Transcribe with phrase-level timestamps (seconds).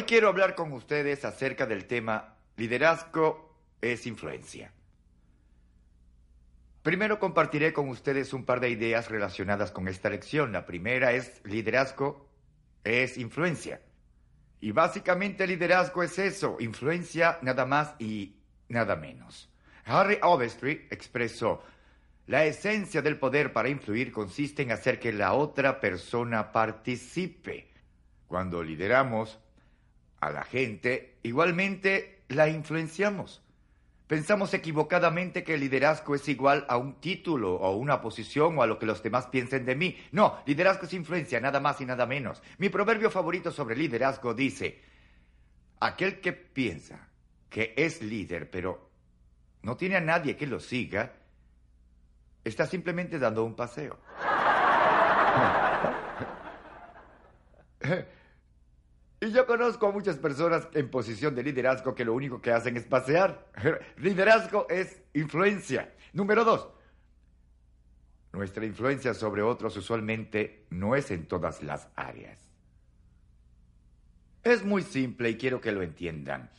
[0.00, 4.72] Hoy quiero hablar con ustedes acerca del tema liderazgo es influencia.
[6.82, 10.52] Primero compartiré con ustedes un par de ideas relacionadas con esta lección.
[10.52, 12.26] La primera es liderazgo
[12.82, 13.82] es influencia.
[14.58, 18.36] Y básicamente liderazgo es eso, influencia nada más y
[18.70, 19.52] nada menos.
[19.84, 21.62] Harry Overstreet expresó,
[22.26, 27.68] la esencia del poder para influir consiste en hacer que la otra persona participe.
[28.26, 29.38] Cuando lideramos
[30.20, 33.42] a la gente, igualmente la influenciamos.
[34.06, 38.66] Pensamos equivocadamente que el liderazgo es igual a un título o una posición o a
[38.66, 39.96] lo que los demás piensen de mí.
[40.12, 42.42] No, liderazgo es influencia, nada más y nada menos.
[42.58, 44.82] Mi proverbio favorito sobre liderazgo dice,
[45.78, 47.08] aquel que piensa
[47.48, 48.90] que es líder pero
[49.62, 51.12] no tiene a nadie que lo siga,
[52.42, 53.98] está simplemente dando un paseo.
[59.20, 62.78] Y yo conozco a muchas personas en posición de liderazgo que lo único que hacen
[62.78, 63.46] es pasear.
[63.98, 65.92] Liderazgo es influencia.
[66.14, 66.68] Número dos,
[68.32, 72.38] nuestra influencia sobre otros usualmente no es en todas las áreas.
[74.42, 76.50] Es muy simple y quiero que lo entiendan.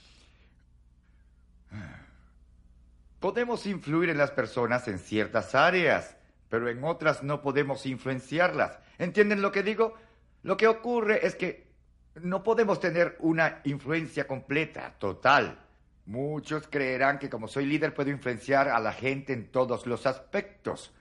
[3.19, 6.15] Podemos influir en las personas en ciertas áreas,
[6.49, 8.77] pero en otras no podemos influenciarlas.
[8.99, 9.95] ¿Entienden lo que digo?
[10.43, 11.70] Lo que ocurre es que
[12.15, 15.59] no podemos tener una influencia completa, total.
[16.05, 20.93] Muchos creerán que como soy líder puedo influenciar a la gente en todos los aspectos.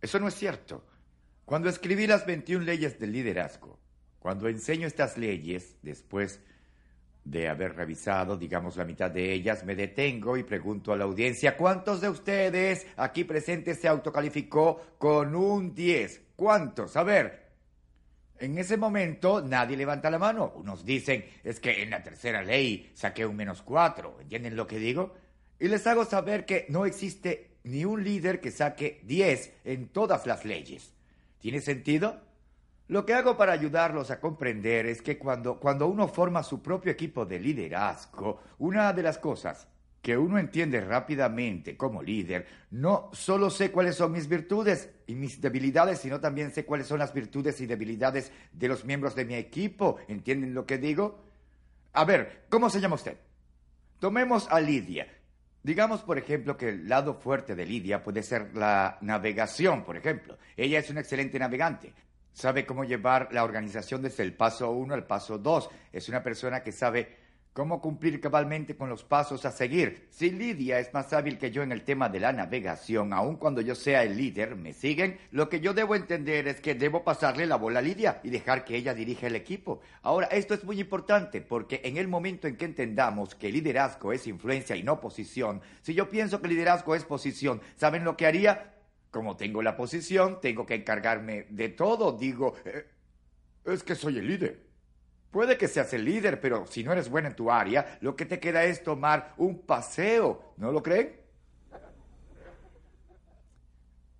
[0.00, 0.84] Eso no es cierto.
[1.44, 3.78] Cuando escribí las 21 leyes del liderazgo,
[4.18, 6.40] cuando enseño estas leyes, después
[7.24, 11.56] de haber revisado, digamos, la mitad de ellas, me detengo y pregunto a la audiencia,
[11.56, 16.22] ¿cuántos de ustedes aquí presentes se autocalificó con un 10?
[16.36, 16.96] ¿Cuántos?
[16.96, 17.43] A ver,
[18.38, 20.52] en ese momento nadie levanta la mano.
[20.56, 24.18] Unos dicen, es que en la tercera ley saqué un menos cuatro.
[24.20, 25.14] ¿Entienden lo que digo?
[25.58, 30.26] Y les hago saber que no existe ni un líder que saque diez en todas
[30.26, 30.92] las leyes.
[31.38, 32.20] ¿Tiene sentido?
[32.88, 36.92] Lo que hago para ayudarlos a comprender es que cuando, cuando uno forma su propio
[36.92, 39.68] equipo de liderazgo, una de las cosas
[40.04, 45.40] que uno entiende rápidamente como líder, no solo sé cuáles son mis virtudes y mis
[45.40, 49.34] debilidades, sino también sé cuáles son las virtudes y debilidades de los miembros de mi
[49.34, 49.96] equipo.
[50.06, 51.24] ¿Entienden lo que digo?
[51.94, 53.16] A ver, ¿cómo se llama usted?
[53.98, 55.08] Tomemos a Lidia.
[55.62, 60.36] Digamos, por ejemplo, que el lado fuerte de Lidia puede ser la navegación, por ejemplo.
[60.54, 61.94] Ella es una excelente navegante.
[62.34, 65.70] Sabe cómo llevar la organización desde el paso 1 al paso 2.
[65.94, 67.23] Es una persona que sabe
[67.54, 70.08] cómo cumplir cabalmente con los pasos a seguir.
[70.10, 73.60] Si Lidia es más hábil que yo en el tema de la navegación, aun cuando
[73.60, 75.18] yo sea el líder, ¿me siguen?
[75.30, 78.64] Lo que yo debo entender es que debo pasarle la bola a Lidia y dejar
[78.64, 79.80] que ella dirija el equipo.
[80.02, 84.26] Ahora, esto es muy importante porque en el momento en que entendamos que liderazgo es
[84.26, 88.74] influencia y no posición, si yo pienso que liderazgo es posición, ¿saben lo que haría?
[89.12, 92.18] Como tengo la posición, tengo que encargarme de todo.
[92.18, 92.84] Digo, eh,
[93.64, 94.73] es que soy el líder.
[95.34, 98.24] Puede que seas el líder, pero si no eres bueno en tu área, lo que
[98.24, 100.54] te queda es tomar un paseo.
[100.58, 101.16] ¿No lo creen?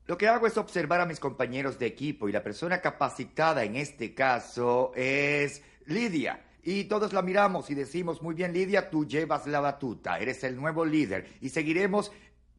[0.06, 3.76] Lo que hago es observar a mis compañeros de equipo y la persona capacitada en
[3.76, 6.42] este caso es Lidia.
[6.64, 10.56] Y todos la miramos y decimos, muy bien Lidia, tú llevas la batuta, eres el
[10.56, 12.10] nuevo líder y seguiremos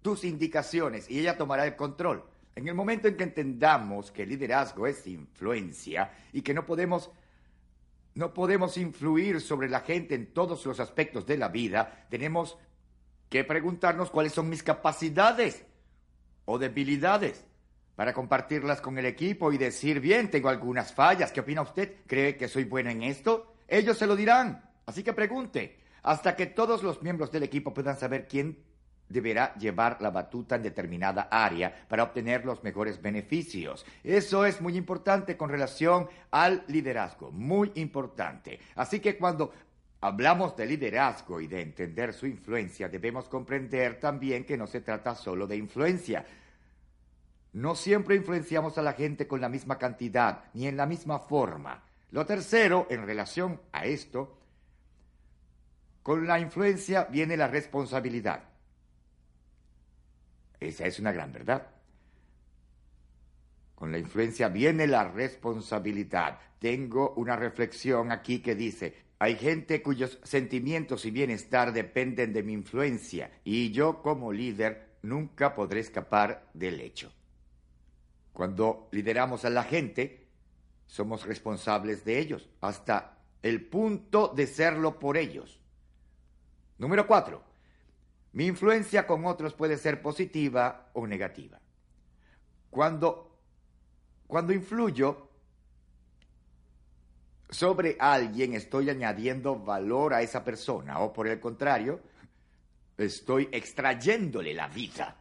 [0.02, 2.24] tus indicaciones y ella tomará el control.
[2.56, 7.12] En el momento en que entendamos que el liderazgo es influencia y que no podemos
[8.16, 12.08] no podemos influir sobre la gente en todos los aspectos de la vida.
[12.09, 12.58] Tenemos
[13.30, 15.66] que preguntarnos cuáles son mis capacidades
[16.46, 17.46] o debilidades
[17.96, 21.34] para compartirlas con el equipo y decir, bien, tengo algunas fallas.
[21.34, 21.98] ¿Qué opina usted?
[22.07, 23.57] ¿Cree que soy buena en esto?
[23.68, 24.63] Ellos se lo dirán.
[24.86, 28.63] Así que pregunte, hasta que todos los miembros del equipo puedan saber quién
[29.10, 33.86] deberá llevar la batuta en determinada área para obtener los mejores beneficios.
[34.04, 38.60] Eso es muy importante con relación al liderazgo, muy importante.
[38.75, 39.54] Así que cuando
[40.02, 45.16] hablamos de liderazgo y de entender su influencia, debemos comprender también que no se trata
[45.16, 46.25] solo de influencia.
[47.54, 51.84] No siempre influenciamos a la gente con la misma cantidad ni en la misma forma.
[52.12, 54.38] Lo tercero, en relación a esto,
[56.04, 58.44] con la influencia viene la responsabilidad.
[60.60, 61.68] Esa es una gran verdad.
[63.75, 66.40] Con la influencia viene la responsabilidad.
[66.60, 72.54] Tengo una reflexión aquí que dice, hay gente cuyos sentimientos y bienestar dependen de mi
[72.54, 77.12] influencia y yo como líder nunca podré escapar del hecho.
[78.34, 80.28] Cuando lideramos a la gente,
[80.88, 85.60] somos responsables de ellos, hasta el punto de serlo por ellos.
[86.78, 87.44] Número cuatro,
[88.36, 91.58] mi influencia con otros puede ser positiva o negativa.
[92.70, 93.40] Cuando,
[94.28, 95.30] cuando influyo
[97.50, 102.02] sobre alguien, estoy añadiendo valor a esa persona, o por el contrario,
[102.98, 105.16] estoy extrayéndole la vida.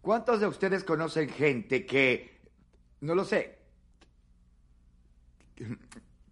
[0.00, 2.40] ¿Cuántos de ustedes conocen gente que,
[3.02, 3.58] no lo sé,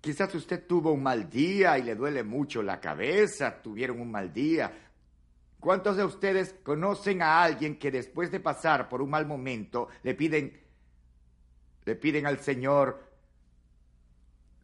[0.01, 4.33] quizás usted tuvo un mal día y le duele mucho la cabeza, tuvieron un mal
[4.33, 4.87] día?
[5.61, 10.15] ¿Cuántos de ustedes conocen a alguien que después de pasar por un mal momento le
[10.15, 10.59] piden,
[11.85, 13.05] le piden al Señor,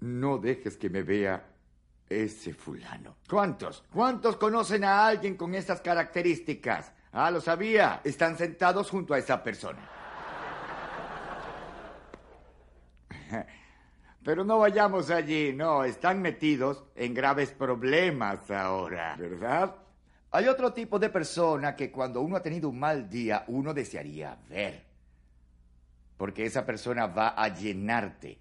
[0.00, 1.46] no dejes que me vea
[2.08, 3.16] ese fulano?
[3.28, 3.84] ¿Cuántos?
[3.92, 6.92] ¿Cuántos conocen a alguien con esas características?
[7.12, 8.00] Ah, lo sabía.
[8.02, 9.90] Están sentados junto a esa persona.
[14.24, 19.85] Pero no vayamos allí, no, están metidos en graves problemas ahora, ¿verdad?
[20.36, 24.36] Hay otro tipo de persona que cuando uno ha tenido un mal día, uno desearía
[24.50, 24.82] ver.
[26.18, 28.36] Porque esa persona va a llenarte.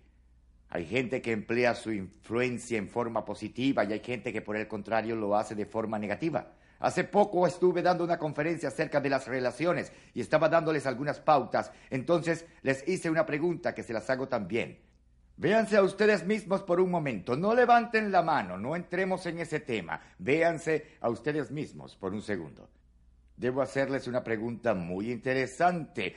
[0.71, 4.67] Hay gente que emplea su influencia en forma positiva y hay gente que por el
[4.67, 6.51] contrario lo hace de forma negativa.
[6.79, 11.71] Hace poco estuve dando una conferencia acerca de las relaciones y estaba dándoles algunas pautas.
[11.89, 14.84] Entonces les hice una pregunta que se las hago también.
[15.37, 17.35] Véanse a ustedes mismos por un momento.
[17.35, 20.01] No levanten la mano, no entremos en ese tema.
[20.17, 22.69] Véanse a ustedes mismos por un segundo.
[23.35, 26.15] Debo hacerles una pregunta muy interesante.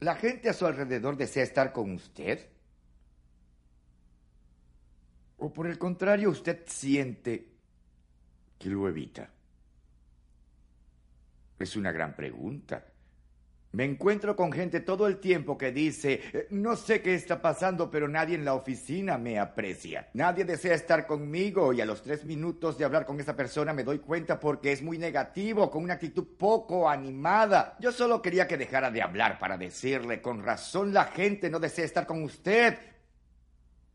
[0.00, 2.48] ¿La gente a su alrededor desea estar con usted?
[5.36, 7.48] ¿O por el contrario usted siente
[8.58, 9.28] que lo evita?
[11.58, 12.91] Es una gran pregunta.
[13.72, 17.90] Me encuentro con gente todo el tiempo que dice, eh, no sé qué está pasando,
[17.90, 20.10] pero nadie en la oficina me aprecia.
[20.12, 23.82] Nadie desea estar conmigo y a los tres minutos de hablar con esa persona me
[23.82, 27.78] doy cuenta porque es muy negativo, con una actitud poco animada.
[27.80, 31.86] Yo solo quería que dejara de hablar para decirle, con razón la gente no desea
[31.86, 32.76] estar con usted.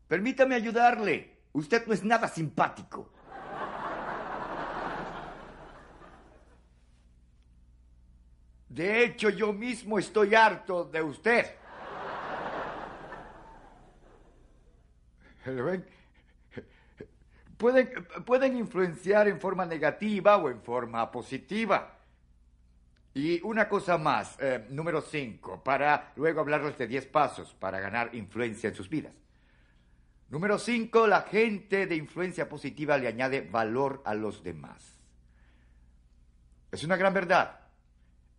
[0.08, 1.38] Permítame ayudarle.
[1.52, 3.12] Usted no es nada simpático.
[8.68, 11.46] De hecho, yo mismo estoy harto de usted.
[17.56, 17.90] Pueden,
[18.24, 21.98] pueden influenciar en forma negativa o en forma positiva.
[23.14, 28.14] Y una cosa más, eh, número 5, para luego hablarles de 10 pasos para ganar
[28.14, 29.12] influencia en sus vidas.
[30.28, 35.00] Número 5, la gente de influencia positiva le añade valor a los demás.
[36.70, 37.57] Es una gran verdad.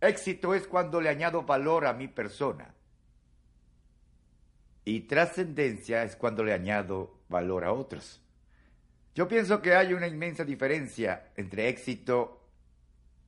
[0.00, 2.74] Éxito es cuando le añado valor a mi persona.
[4.84, 8.20] Y trascendencia es cuando le añado valor a otros.
[9.14, 12.40] Yo pienso que hay una inmensa diferencia entre éxito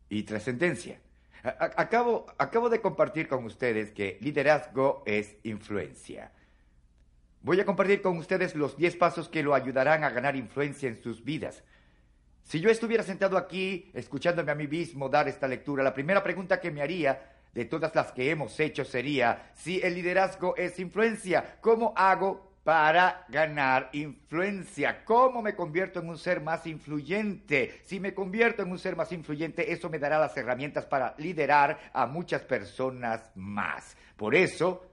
[0.09, 0.99] y trascendencia.
[1.43, 6.33] Acabo, acabo de compartir con ustedes que liderazgo es influencia.
[7.43, 11.03] Voy a compartir con ustedes los 10 pasos que lo ayudarán a ganar influencia en
[11.03, 11.65] sus vidas.
[12.43, 16.61] Si yo estuviera sentado aquí escuchándome a mí mismo dar esta lectura, la primera pregunta
[16.61, 21.59] que me haría de todas las que hemos hecho sería, si el liderazgo es influencia,
[21.61, 25.05] ¿cómo hago para ganar influencia?
[25.05, 27.81] ¿Cómo me convierto en un ser más influyente?
[27.85, 31.79] Si me convierto en un ser más influyente, eso me dará las herramientas para liderar
[31.93, 33.97] a muchas personas más.
[34.17, 34.87] Por eso,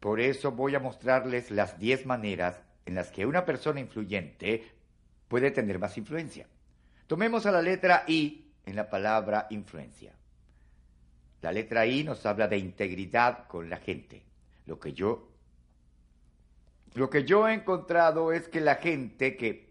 [0.00, 4.77] por eso voy a mostrarles las 10 maneras en las que una persona influyente
[5.28, 6.46] puede tener más influencia.
[7.06, 10.12] Tomemos a la letra I en la palabra influencia.
[11.40, 14.22] La letra I nos habla de integridad con la gente.
[14.66, 15.28] Lo que yo
[16.94, 19.68] lo que yo he encontrado es que la gente que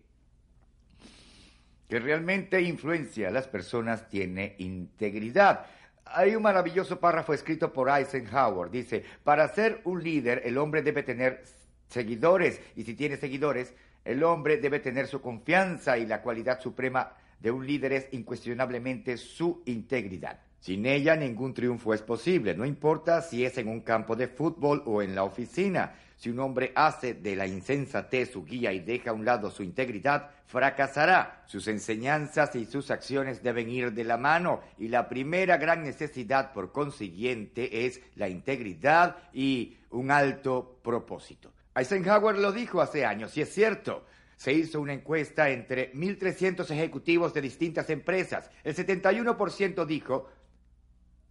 [1.90, 5.66] que realmente influencia a las personas tiene integridad.
[6.06, 8.70] Hay un maravilloso párrafo escrito por Eisenhower.
[8.70, 11.44] Dice, para ser un líder el hombre debe tener
[11.88, 13.74] seguidores y si tiene seguidores
[14.08, 17.12] el hombre debe tener su confianza y la cualidad suprema
[17.42, 20.40] de un líder es incuestionablemente su integridad.
[20.62, 24.82] Sin ella ningún triunfo es posible, no importa si es en un campo de fútbol
[24.86, 25.94] o en la oficina.
[26.16, 29.62] Si un hombre hace de la insensatez su guía y deja a un lado su
[29.62, 31.44] integridad, fracasará.
[31.46, 36.54] Sus enseñanzas y sus acciones deben ir de la mano y la primera gran necesidad
[36.54, 41.52] por consiguiente es la integridad y un alto propósito.
[41.78, 44.06] Eisenhower lo dijo hace años y es cierto.
[44.36, 48.50] Se hizo una encuesta entre 1.300 ejecutivos de distintas empresas.
[48.64, 50.30] El 71% dijo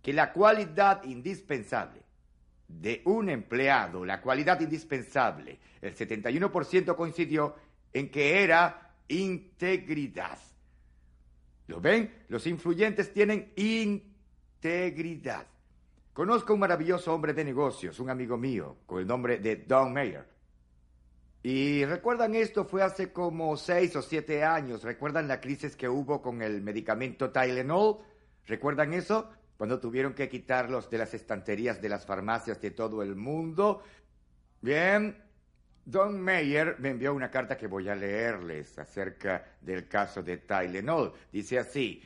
[0.03, 2.03] que la cualidad indispensable
[2.69, 5.59] de un empleado, la cualidad indispensable.
[5.81, 7.55] El 71% coincidió
[7.93, 10.39] en que era integridad.
[11.69, 12.25] ¿Lo ven?
[12.29, 15.47] Los influyentes tienen integridad.
[16.13, 20.36] Conozco un maravilloso hombre de negocios, un amigo mío, con el nombre de Don Mayer.
[21.49, 24.83] Y recuerdan esto, fue hace como seis o siete años.
[24.83, 27.99] ¿Recuerdan la crisis que hubo con el medicamento Tylenol?
[28.47, 29.31] ¿Recuerdan eso?
[29.57, 33.81] Cuando tuvieron que quitarlos de las estanterías de las farmacias de todo el mundo.
[34.61, 35.23] Bien,
[35.85, 41.13] Don Mayer me envió una carta que voy a leerles acerca del caso de Tylenol.
[41.31, 42.03] Dice así,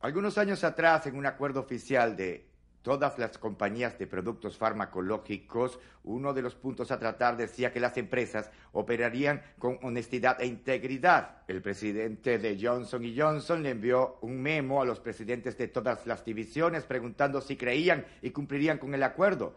[0.00, 2.51] algunos años atrás, en un acuerdo oficial de
[2.82, 7.96] todas las compañías de productos farmacológicos, uno de los puntos a tratar decía que las
[7.96, 11.42] empresas operarían con honestidad e integridad.
[11.46, 16.24] El presidente de Johnson Johnson le envió un memo a los presidentes de todas las
[16.24, 19.54] divisiones preguntando si creían y cumplirían con el acuerdo.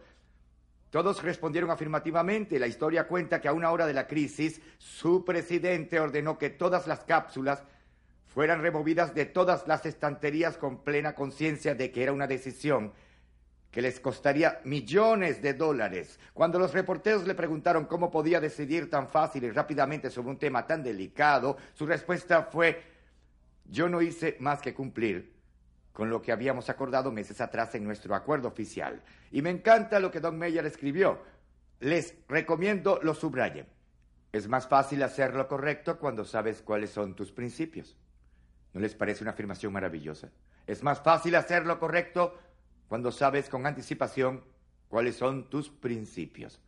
[0.90, 2.60] Todos respondieron afirmativamente.
[2.60, 6.86] La historia cuenta que a una hora de la crisis, su presidente ordenó que todas
[6.86, 7.64] las cápsulas
[8.28, 12.92] fueran removidas de todas las estanterías con plena conciencia de que era una decisión
[13.76, 16.18] que les costaría millones de dólares.
[16.32, 20.66] Cuando los reporteros le preguntaron cómo podía decidir tan fácil y rápidamente sobre un tema
[20.66, 22.82] tan delicado, su respuesta fue,
[23.66, 25.30] yo no hice más que cumplir
[25.92, 29.02] con lo que habíamos acordado meses atrás en nuestro acuerdo oficial.
[29.30, 31.20] Y me encanta lo que Don Meyer escribió.
[31.80, 33.66] Les recomiendo lo subrayen.
[34.32, 37.94] Es más fácil hacer lo correcto cuando sabes cuáles son tus principios.
[38.72, 40.30] ¿No les parece una afirmación maravillosa?
[40.66, 42.38] Es más fácil hacer lo correcto
[42.88, 44.44] cuando sabes con anticipación
[44.88, 46.60] cuáles son tus principios.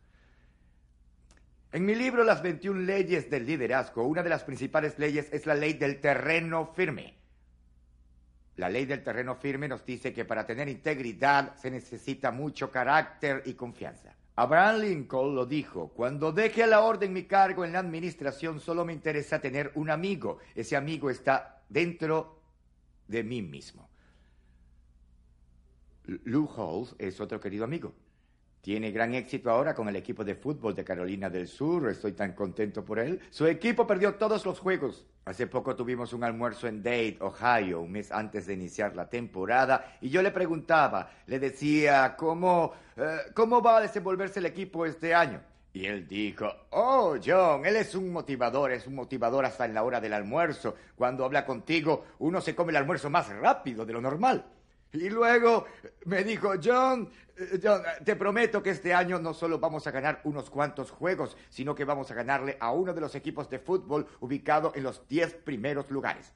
[1.71, 5.53] En mi libro Las 21 leyes del liderazgo, una de las principales leyes es la
[5.53, 7.15] ley del terreno firme.
[8.55, 13.43] La ley del terreno firme nos dice que para tener integridad se necesita mucho carácter
[13.45, 14.15] y confianza.
[14.35, 18.83] Abraham Lincoln lo dijo, cuando deje a la orden mi cargo en la administración solo
[18.83, 20.39] me interesa tener un amigo.
[20.55, 22.41] Ese amigo está dentro
[23.07, 23.89] de mí mismo.
[26.23, 27.93] Lou Halls es otro querido amigo.
[28.61, 31.89] Tiene gran éxito ahora con el equipo de fútbol de Carolina del Sur.
[31.89, 33.21] Estoy tan contento por él.
[33.29, 35.07] Su equipo perdió todos los juegos.
[35.23, 39.97] Hace poco tuvimos un almuerzo en Dade, Ohio, un mes antes de iniciar la temporada,
[40.01, 45.13] y yo le preguntaba, le decía, ¿cómo, eh, cómo va a desenvolverse el equipo este
[45.13, 45.39] año?
[45.71, 49.83] Y él dijo, oh, John, él es un motivador, es un motivador hasta en la
[49.83, 50.75] hora del almuerzo.
[50.95, 54.43] Cuando habla contigo, uno se come el almuerzo más rápido de lo normal.
[54.91, 55.65] Y luego
[56.05, 60.21] me dijo, John, eh, John, te prometo que este año no solo vamos a ganar
[60.23, 64.07] unos cuantos juegos, sino que vamos a ganarle a uno de los equipos de fútbol
[64.19, 66.33] ubicado en los diez primeros lugares.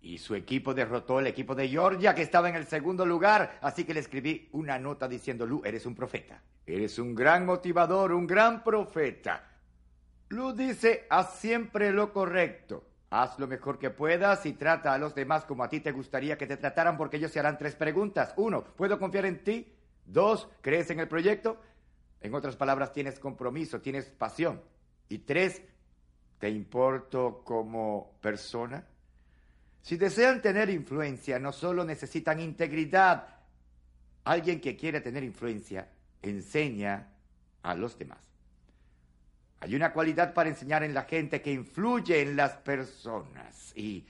[0.00, 3.84] Y su equipo derrotó al equipo de Georgia, que estaba en el segundo lugar, así
[3.84, 6.40] que le escribí una nota diciendo, Lu, eres un profeta.
[6.64, 9.44] Eres un gran motivador, un gran profeta.
[10.28, 12.84] Lu dice, haz siempre lo correcto.
[13.10, 16.36] Haz lo mejor que puedas y trata a los demás como a ti te gustaría
[16.36, 18.34] que te trataran porque ellos se harán tres preguntas.
[18.36, 19.72] Uno, ¿puedo confiar en ti?
[20.04, 21.58] Dos, ¿crees en el proyecto?
[22.20, 24.60] En otras palabras, tienes compromiso, tienes pasión.
[25.08, 25.62] Y tres,
[26.38, 28.84] ¿te importo como persona?
[29.80, 33.26] Si desean tener influencia, no solo necesitan integridad.
[34.24, 35.88] Alguien que quiere tener influencia
[36.20, 37.08] enseña
[37.62, 38.27] a los demás.
[39.60, 43.72] Hay una cualidad para enseñar en la gente que influye en las personas.
[43.76, 44.06] Y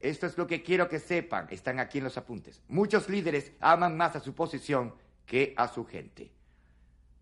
[0.00, 1.46] esto es lo que quiero que sepan.
[1.50, 2.62] Están aquí en los apuntes.
[2.68, 4.94] Muchos líderes aman más a su posición
[5.24, 6.30] que a su gente.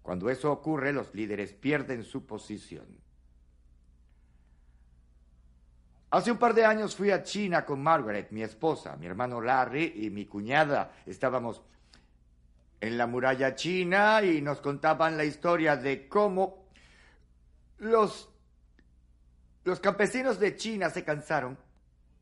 [0.02, 2.86] Cuando eso ocurre, los líderes pierden su posición.
[6.10, 9.92] Hace un par de años fui a China con Margaret, mi esposa, mi hermano Larry
[9.94, 10.90] y mi cuñada.
[11.06, 11.62] Estábamos
[12.80, 16.59] en la muralla china y nos contaban la historia de cómo
[17.80, 18.30] los,
[19.64, 21.58] los campesinos de China se cansaron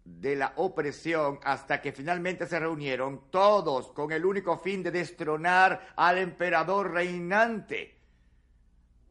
[0.04, 5.92] de la opresión hasta que finalmente se reunieron todos con el único fin de destronar
[5.96, 7.96] al emperador reinante.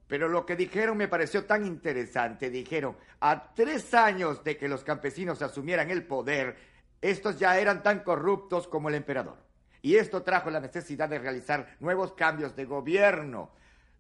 [0.08, 2.50] Pero lo que dijeron me pareció tan interesante.
[2.50, 6.58] Dijeron, a tres años de que los campesinos asumieran el poder,
[7.02, 9.38] estos ya eran tan corruptos como el emperador.
[9.82, 13.52] Y esto trajo la necesidad de realizar nuevos cambios de gobierno.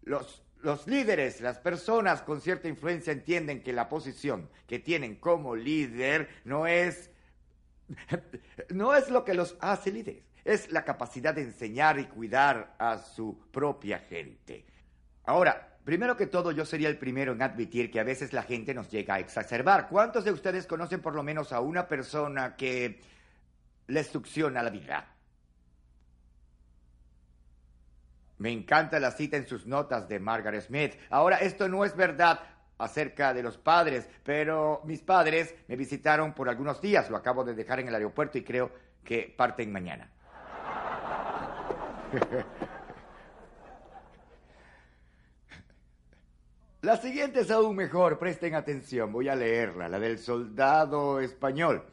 [0.01, 5.55] Los los líderes, las personas con cierta influencia entienden que la posición que tienen como
[5.55, 7.09] líder no es,
[8.69, 12.97] no es lo que los hace líderes, es la capacidad de enseñar y cuidar a
[12.97, 14.65] su propia gente.
[15.25, 18.73] Ahora, primero que todo, yo sería el primero en admitir que a veces la gente
[18.73, 19.89] nos llega a exacerbar.
[19.89, 23.01] ¿Cuántos de ustedes conocen por lo menos a una persona que
[23.87, 25.16] les succiona la vida?
[28.37, 30.93] Me encanta la cita en sus notas de Margaret Smith.
[31.09, 32.39] Ahora, esto no es verdad
[32.77, 37.09] acerca de los padres, pero mis padres me visitaron por algunos días.
[37.09, 38.71] Lo acabo de dejar en el aeropuerto y creo
[39.03, 40.11] que parten mañana.
[46.81, 51.83] La siguiente es aún mejor, presten atención, voy a leerla, la del soldado español.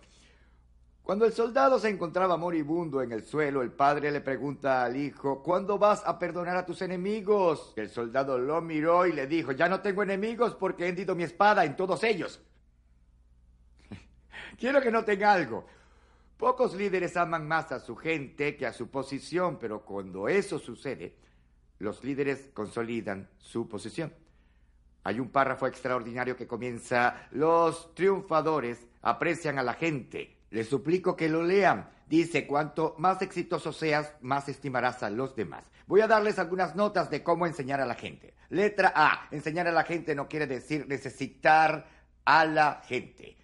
[1.05, 5.43] Cuando el soldado se encontraba moribundo en el suelo, el padre le pregunta al hijo,
[5.43, 7.75] ¿cuándo vas a perdonar a tus enemigos?
[7.77, 11.25] El soldado lo miró y le dijo, ya no tengo enemigos porque he hendido mi
[11.25, 12.41] espada en todos ellos.
[14.59, 15.67] Quiero que noten algo.
[16.39, 21.17] Pocos líderes aman más a su gente que a su posición, pero cuando eso sucede,
[21.81, 24.11] los líderes consolidan su posición.
[25.03, 30.39] Hay un párrafo extraordinario que comienza, los triunfadores aprecian a la gente.
[30.55, 31.91] Les suplico que lo lean.
[32.07, 35.65] Dice, cuanto más exitoso seas, más estimarás a los demás.
[35.89, 38.35] Voy a darles algunas notas de cómo enseñar a la gente.
[38.51, 41.89] Letra A, enseñar a la gente no quiere decir necesitar
[42.25, 43.37] a la gente.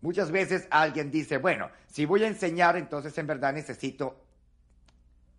[0.00, 4.24] Muchas veces alguien dice, bueno, si voy a enseñar, entonces en verdad necesito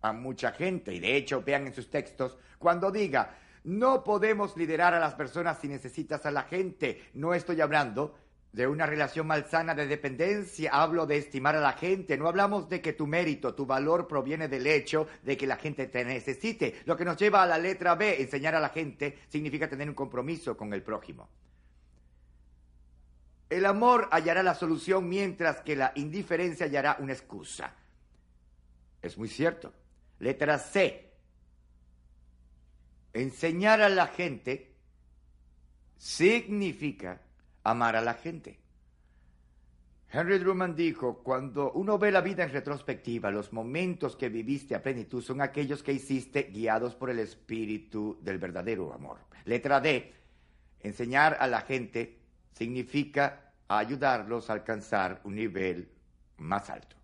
[0.01, 0.93] a mucha gente.
[0.93, 5.59] Y de hecho, vean en sus textos, cuando diga, no podemos liderar a las personas
[5.59, 7.09] si necesitas a la gente.
[7.13, 8.15] No estoy hablando
[8.53, 12.81] de una relación malsana de dependencia, hablo de estimar a la gente, no hablamos de
[12.81, 16.81] que tu mérito, tu valor proviene del hecho de que la gente te necesite.
[16.85, 19.95] Lo que nos lleva a la letra B, enseñar a la gente, significa tener un
[19.95, 21.29] compromiso con el prójimo.
[23.49, 27.73] El amor hallará la solución mientras que la indiferencia hallará una excusa.
[29.01, 29.73] Es muy cierto.
[30.19, 31.09] Letra C,
[33.13, 34.75] enseñar a la gente
[35.97, 37.21] significa
[37.63, 38.59] amar a la gente.
[40.13, 44.83] Henry Truman dijo, cuando uno ve la vida en retrospectiva, los momentos que viviste a
[44.83, 49.19] plenitud son aquellos que hiciste guiados por el espíritu del verdadero amor.
[49.45, 50.13] Letra D,
[50.81, 52.17] enseñar a la gente
[52.51, 55.89] significa ayudarlos a alcanzar un nivel
[56.37, 56.97] más alto.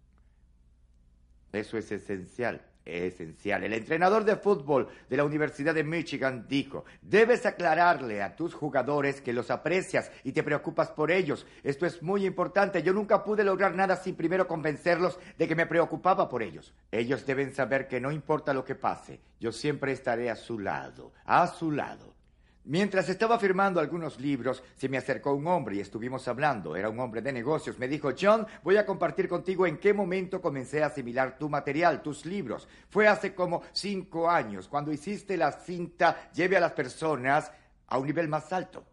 [1.54, 3.64] Eso es esencial esencial.
[3.64, 9.22] El entrenador de fútbol de la Universidad de Michigan dijo, debes aclararle a tus jugadores
[9.22, 11.46] que los aprecias y te preocupas por ellos.
[11.64, 12.84] Esto es muy importante.
[12.84, 16.74] Yo nunca pude lograr nada sin primero convencerlos de que me preocupaba por ellos.
[16.92, 21.12] Ellos deben saber que no importa lo que pase, yo siempre estaré a su lado,
[21.26, 22.17] a su lado.
[22.70, 26.76] Mientras estaba firmando algunos libros, se me acercó un hombre y estuvimos hablando.
[26.76, 27.80] Era un hombre de negocios.
[27.80, 32.02] Me dijo, John, voy a compartir contigo en qué momento comencé a asimilar tu material,
[32.02, 32.68] tus libros.
[32.90, 37.50] Fue hace como cinco años, cuando hiciste la cinta Lleve a las personas
[37.88, 38.84] a un nivel más alto.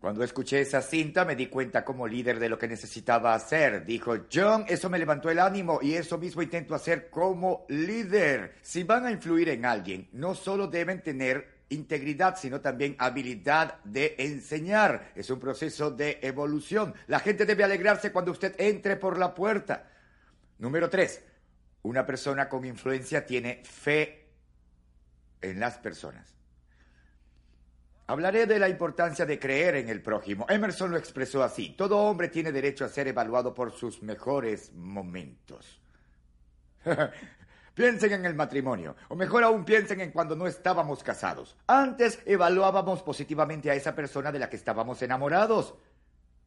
[0.00, 3.84] Cuando escuché esa cinta me di cuenta como líder de lo que necesitaba hacer.
[3.84, 8.56] Dijo, John, eso me levantó el ánimo y eso mismo intento hacer como líder.
[8.62, 14.14] Si van a influir en alguien, no solo deben tener integridad, sino también habilidad de
[14.18, 15.12] enseñar.
[15.14, 16.94] Es un proceso de evolución.
[17.06, 19.88] La gente debe alegrarse cuando usted entre por la puerta.
[20.58, 21.22] Número tres,
[21.82, 24.28] una persona con influencia tiene fe
[25.40, 26.34] en las personas.
[28.06, 30.44] Hablaré de la importancia de creer en el prójimo.
[30.48, 31.70] Emerson lo expresó así.
[31.70, 35.80] Todo hombre tiene derecho a ser evaluado por sus mejores momentos.
[37.80, 41.56] Piensen en el matrimonio, o mejor aún piensen en cuando no estábamos casados.
[41.66, 45.72] Antes evaluábamos positivamente a esa persona de la que estábamos enamorados.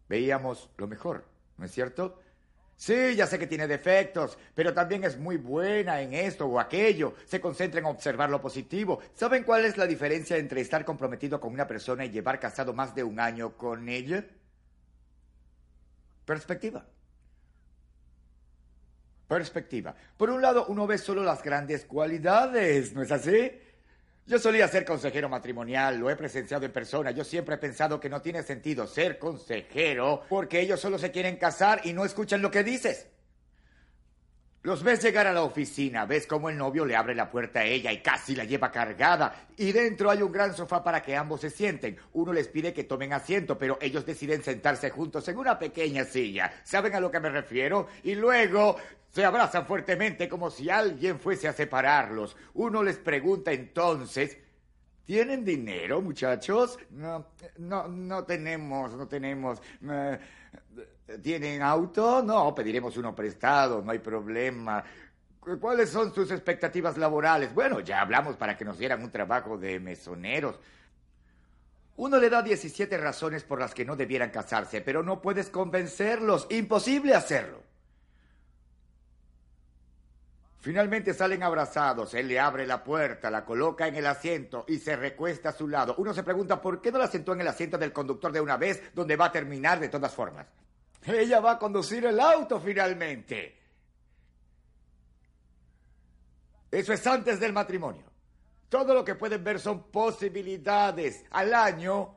[0.08, 1.26] Veíamos lo mejor,
[1.58, 2.20] ¿no es cierto?
[2.76, 7.16] Sí, ya sé que tiene defectos, pero también es muy buena en esto o aquello.
[7.26, 9.00] Se concentra en observar lo positivo.
[9.16, 12.94] ¿Saben cuál es la diferencia entre estar comprometido con una persona y llevar casado más
[12.94, 14.24] de un año con ella?
[16.26, 16.86] Perspectiva
[19.34, 19.96] perspectiva.
[20.18, 23.52] Por un lado, uno ve solo las grandes cualidades, ¿no es así?
[24.26, 27.12] Yo solía ser consejero matrimonial, lo he presenciado en persona.
[27.12, 31.36] Yo siempre he pensado que no tiene sentido ser consejero porque ellos solo se quieren
[31.36, 33.08] casar y no escuchan lo que dices.
[34.64, 37.66] Los ves llegar a la oficina, ves cómo el novio le abre la puerta a
[37.66, 39.48] ella y casi la lleva cargada.
[39.58, 41.98] Y dentro hay un gran sofá para que ambos se sienten.
[42.14, 46.50] Uno les pide que tomen asiento, pero ellos deciden sentarse juntos en una pequeña silla.
[46.64, 47.90] ¿Saben a lo que me refiero?
[48.04, 48.78] Y luego
[49.10, 52.38] se abrazan fuertemente como si alguien fuese a separarlos.
[52.54, 54.38] Uno les pregunta entonces,
[55.04, 56.80] ¿tienen dinero, muchachos?
[56.90, 59.62] No, no, no tenemos, no tenemos.
[59.92, 60.20] Eh,
[61.22, 62.24] ¿Tienen auto?
[62.24, 64.84] No, pediremos uno prestado, no hay problema.
[65.60, 67.54] ¿Cuáles son sus expectativas laborales?
[67.54, 70.58] Bueno, ya hablamos para que nos dieran un trabajo de mesoneros.
[71.98, 76.48] Uno le da 17 razones por las que no debieran casarse, pero no puedes convencerlos.
[76.50, 77.62] Imposible hacerlo.
[80.62, 84.96] Finalmente salen abrazados, él le abre la puerta, la coloca en el asiento y se
[84.96, 85.94] recuesta a su lado.
[85.98, 88.56] Uno se pregunta por qué no la sentó en el asiento del conductor de una
[88.56, 90.48] vez, donde va a terminar de todas formas.
[91.06, 93.60] Ella va a conducir el auto finalmente.
[96.72, 98.04] Eso es antes del matrimonio.
[98.70, 101.26] Todo lo que pueden ver son posibilidades.
[101.32, 102.16] Al año,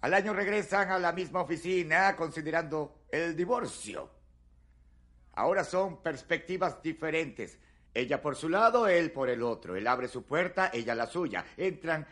[0.00, 4.10] al año regresan a la misma oficina considerando el divorcio.
[5.34, 7.58] Ahora son perspectivas diferentes.
[7.92, 9.76] Ella por su lado, él por el otro.
[9.76, 11.44] Él abre su puerta, ella la suya.
[11.56, 12.06] Entran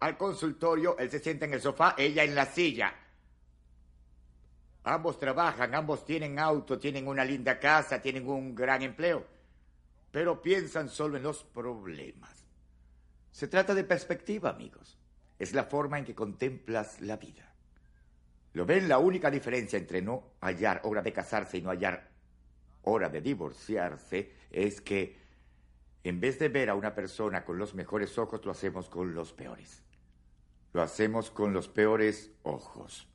[0.00, 2.94] al consultorio, él se sienta en el sofá, ella en la silla.
[4.84, 9.24] Ambos trabajan, ambos tienen auto, tienen una linda casa, tienen un gran empleo,
[10.10, 12.44] pero piensan solo en los problemas.
[13.30, 14.98] Se trata de perspectiva, amigos.
[15.38, 17.52] Es la forma en que contemplas la vida.
[18.54, 18.88] ¿Lo ven?
[18.88, 22.10] La única diferencia entre no hallar hora de casarse y no hallar
[22.82, 25.16] hora de divorciarse es que
[26.04, 29.32] en vez de ver a una persona con los mejores ojos, lo hacemos con los
[29.32, 29.82] peores.
[30.72, 33.08] Lo hacemos con los peores ojos.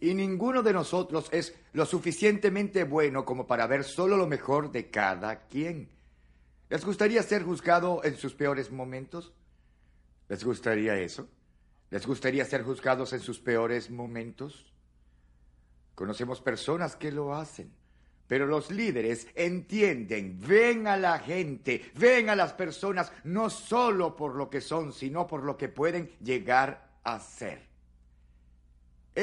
[0.00, 4.90] Y ninguno de nosotros es lo suficientemente bueno como para ver solo lo mejor de
[4.90, 5.90] cada quien.
[6.70, 9.34] ¿Les gustaría ser juzgado en sus peores momentos?
[10.28, 11.28] ¿Les gustaría eso?
[11.90, 14.72] ¿Les gustaría ser juzgados en sus peores momentos?
[15.94, 17.70] Conocemos personas que lo hacen.
[18.26, 24.36] Pero los líderes entienden, ven a la gente, ven a las personas no solo por
[24.36, 27.69] lo que son, sino por lo que pueden llegar a ser.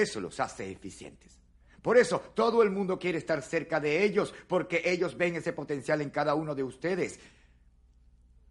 [0.02, 1.40] Eso los hace eficientes.
[1.82, 6.02] Por eso todo el mundo quiere estar cerca de ellos, porque ellos ven ese potencial
[6.02, 7.20] en cada uno de ustedes.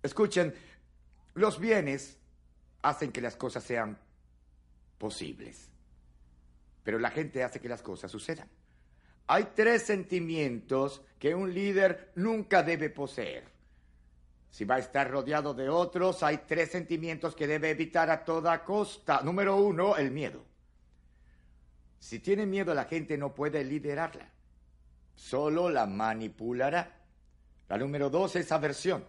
[0.02, 0.54] Escuchen,
[1.34, 2.18] los bienes
[2.82, 3.98] hacen que las cosas sean
[4.98, 5.68] posibles,
[6.82, 8.48] pero la gente hace que las cosas sucedan.
[9.28, 13.44] Hay tres sentimientos que un líder nunca debe poseer.
[14.50, 18.64] Si va a estar rodeado de otros, hay tres sentimientos que debe evitar a toda
[18.64, 19.20] costa.
[19.22, 20.55] Número uno, el miedo.
[21.98, 24.30] Si tiene miedo, la gente no puede liderarla.
[25.14, 27.02] Solo la manipulará.
[27.68, 29.04] La número dos es aversión.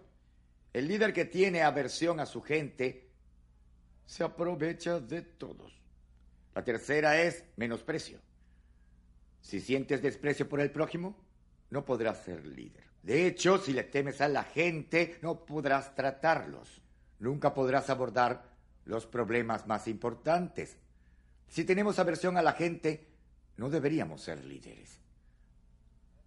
[0.74, 3.10] El líder que tiene aversión a su gente
[4.06, 5.74] se aprovecha de todos.
[6.56, 8.20] La tercera es menosprecio.
[9.42, 11.16] Si sientes desprecio por el prójimo,
[11.70, 12.84] no podrás ser líder.
[13.04, 16.82] De hecho, si le temes a la gente, no podrás tratarlos.
[17.20, 18.44] Nunca podrás abordar
[18.86, 20.78] los problemas más importantes.
[21.48, 23.08] Si tenemos aversión a la gente,
[23.58, 25.00] no deberíamos ser líderes.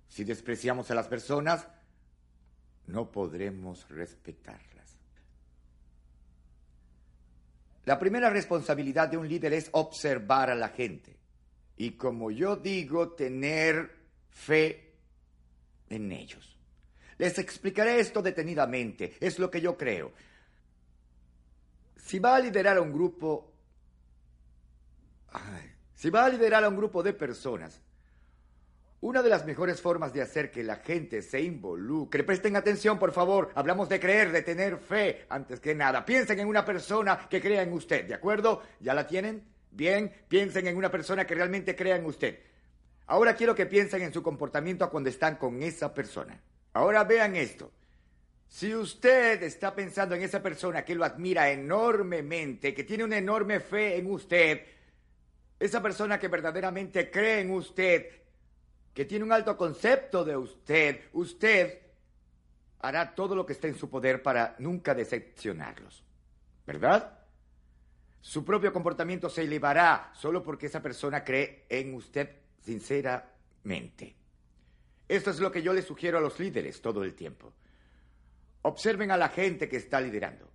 [0.09, 1.66] Si despreciamos a las personas,
[2.87, 4.96] no podremos respetarlas.
[7.85, 11.16] La primera responsabilidad de un líder es observar a la gente
[11.76, 13.90] y como yo digo, tener
[14.28, 14.92] fe
[15.88, 16.59] en ellos.
[17.16, 20.12] Les explicaré esto detenidamente, es lo que yo creo.
[21.96, 23.50] Si va a liderar a un grupo,
[25.95, 27.81] si va a liderar a un grupo de personas,
[29.03, 33.12] una de las mejores formas de hacer que la gente se involucre, presten atención por
[33.12, 36.05] favor, hablamos de creer, de tener fe antes que nada.
[36.05, 38.62] Piensen en una persona que crea en usted, ¿de acuerdo?
[38.81, 39.43] ¿Ya la tienen?
[39.71, 42.40] Bien, piensen en una persona que realmente crea en usted.
[43.07, 46.40] Ahora quiero que piensen en su comportamiento cuando están con esa persona.
[46.75, 47.73] Ahora vean esto.
[48.47, 53.61] Si usted está pensando en esa persona que lo admira enormemente, que tiene una enorme
[53.61, 54.61] fe en usted,
[55.61, 58.07] esa persona que verdaderamente cree en usted,
[58.94, 61.79] que tiene un alto concepto de usted, usted
[62.81, 66.03] hará todo lo que esté en su poder para nunca decepcionarlos.
[66.66, 67.18] ¿Verdad?
[68.23, 74.16] Su propio comportamiento se elevará solo porque esa persona cree en usted sinceramente.
[75.09, 77.53] Esto es lo que yo le sugiero a los líderes todo el tiempo.
[78.62, 80.51] Observen a la gente que está liderando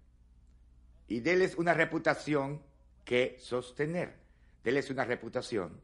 [1.07, 2.63] y déles una reputación
[3.03, 4.24] que sostener.
[4.65, 5.79] Deles una reputación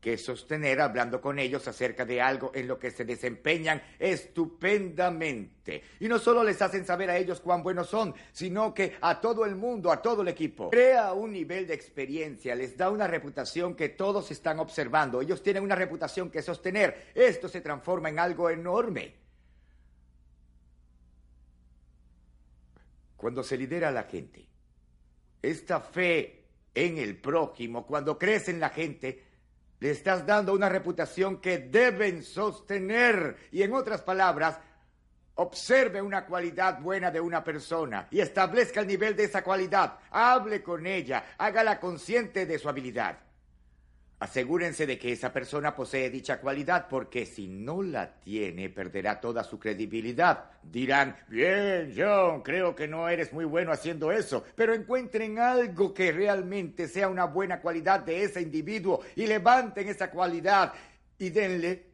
[0.00, 5.82] que sostener hablando con ellos acerca de algo en lo que se desempeñan estupendamente.
[5.98, 9.44] Y no solo les hacen saber a ellos cuán buenos son, sino que a todo
[9.44, 10.70] el mundo, a todo el equipo.
[10.70, 15.20] Crea un nivel de experiencia, les da una reputación que todos están observando.
[15.20, 17.10] Ellos tienen una reputación que sostener.
[17.16, 19.16] Esto se transforma en algo enorme.
[23.16, 24.46] Cuando se lidera a la gente,
[25.42, 26.39] esta fe
[26.74, 29.24] en el prójimo, cuando crece en la gente,
[29.80, 33.36] le estás dando una reputación que deben sostener.
[33.50, 34.58] Y en otras palabras,
[35.36, 39.98] observe una cualidad buena de una persona y establezca el nivel de esa cualidad.
[40.10, 43.18] Hable con ella, hágala consciente de su habilidad.
[44.20, 49.42] Asegúrense de que esa persona posee dicha cualidad, porque si no la tiene, perderá toda
[49.42, 50.50] su credibilidad.
[50.62, 56.12] Dirán, bien, John, creo que no eres muy bueno haciendo eso, pero encuentren algo que
[56.12, 60.74] realmente sea una buena cualidad de ese individuo y levanten esa cualidad
[61.16, 61.86] y denle,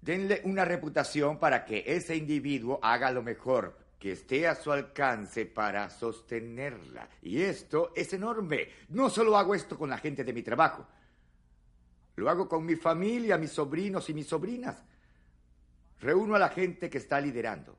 [0.00, 5.46] denle una reputación para que ese individuo haga lo mejor que esté a su alcance
[5.46, 7.08] para sostenerla.
[7.22, 8.66] Y esto es enorme.
[8.88, 10.88] No solo hago esto con la gente de mi trabajo.
[12.16, 14.82] Lo hago con mi familia, mis sobrinos y mis sobrinas.
[16.00, 17.78] Reúno a la gente que está liderando.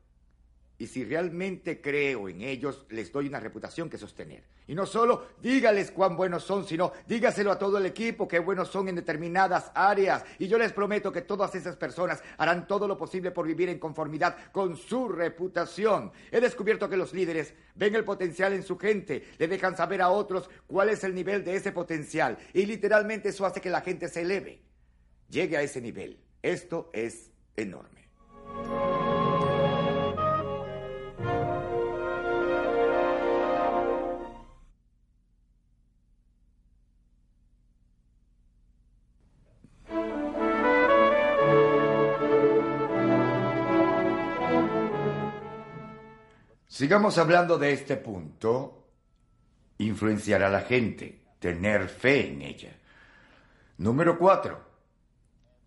[0.76, 4.42] Y si realmente creo en ellos, les doy una reputación que sostener.
[4.66, 8.68] Y no solo dígales cuán buenos son, sino dígaselo a todo el equipo qué buenos
[8.68, 10.24] son en determinadas áreas.
[10.38, 13.78] Y yo les prometo que todas esas personas harán todo lo posible por vivir en
[13.78, 16.10] conformidad con su reputación.
[16.32, 20.08] He descubierto que los líderes ven el potencial en su gente, le dejan saber a
[20.08, 22.36] otros cuál es el nivel de ese potencial.
[22.52, 24.60] Y literalmente eso hace que la gente se eleve,
[25.28, 26.18] llegue a ese nivel.
[26.42, 28.08] Esto es enorme.
[46.84, 48.84] Sigamos hablando de este punto.
[49.78, 52.76] Influenciar a la gente, tener fe en ella.
[53.78, 54.62] Número cuatro.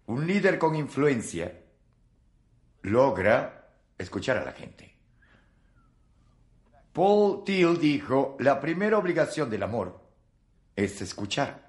[0.05, 1.59] Un líder con influencia
[2.83, 4.95] logra escuchar a la gente.
[6.93, 9.99] Paul Thiel dijo, la primera obligación del amor
[10.75, 11.67] es escuchar.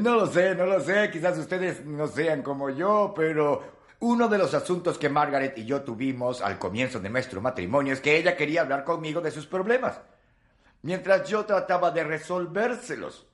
[0.01, 4.37] no lo sé, no lo sé, quizás ustedes no sean como yo, pero uno de
[4.37, 8.35] los asuntos que Margaret y yo tuvimos al comienzo de nuestro matrimonio es que ella
[8.37, 9.99] quería hablar conmigo de sus problemas,
[10.83, 13.25] mientras yo trataba de resolvérselos.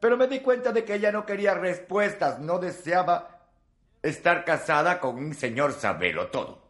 [0.00, 3.42] Pero me di cuenta de que ella no quería respuestas, no deseaba
[4.02, 6.61] estar casada con un señor sabelo todo.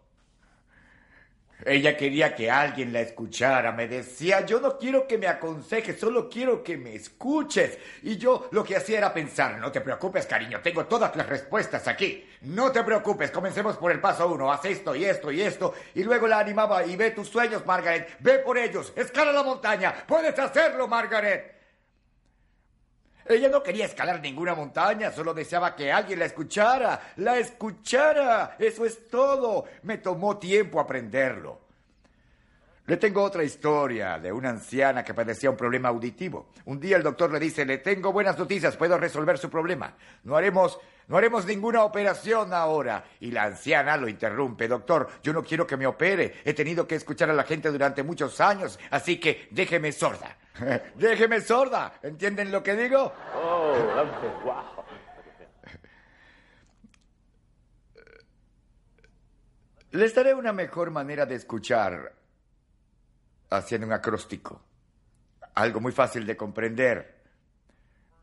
[1.65, 3.73] Ella quería que alguien la escuchara.
[3.73, 7.79] Me decía, yo no quiero que me aconsejes, solo quiero que me escuches.
[8.03, 11.87] Y yo lo que hacía era pensar, no te preocupes, cariño, tengo todas las respuestas
[11.89, 12.29] aquí.
[12.43, 15.75] No te preocupes, comencemos por el paso uno, haz esto y esto y esto.
[15.95, 19.95] Y luego la animaba y ve tus sueños, Margaret, ve por ellos, escala la montaña,
[20.07, 21.62] puedes hacerlo, Margaret.
[23.27, 28.57] Ella no quería escalar ninguna montaña, solo deseaba que alguien la escuchara, la escuchara.
[28.59, 29.65] Eso es todo.
[29.83, 31.61] Me tomó tiempo aprenderlo.
[32.87, 36.49] Le tengo otra historia de una anciana que padecía un problema auditivo.
[36.65, 39.95] Un día el doctor le dice, le tengo buenas noticias, puedo resolver su problema.
[40.25, 43.05] No haremos, no haremos ninguna operación ahora.
[43.21, 46.35] Y la anciana lo interrumpe, doctor, yo no quiero que me opere.
[46.45, 50.37] He tenido que escuchar a la gente durante muchos años, así que déjeme sorda.
[50.97, 51.95] déjeme sorda.
[52.03, 53.13] ¿Entienden lo que digo?
[53.35, 53.75] Oh,
[54.45, 54.85] wow.
[59.93, 62.15] Les daré una mejor manera de escuchar
[63.51, 64.63] haciendo un acróstico.
[65.55, 67.23] Algo muy fácil de comprender.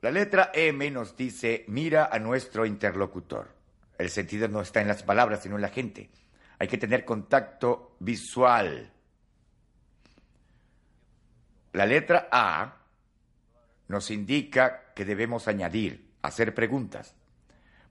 [0.01, 3.49] La letra M nos dice, mira a nuestro interlocutor.
[3.97, 6.09] El sentido no está en las palabras, sino en la gente.
[6.57, 8.91] Hay que tener contacto visual.
[11.73, 12.77] La letra A
[13.88, 17.15] nos indica que debemos añadir, hacer preguntas.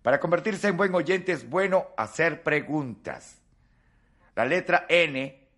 [0.02, 3.40] Para convertirse en buen oyente es bueno hacer preguntas.
[4.34, 5.48] La letra N,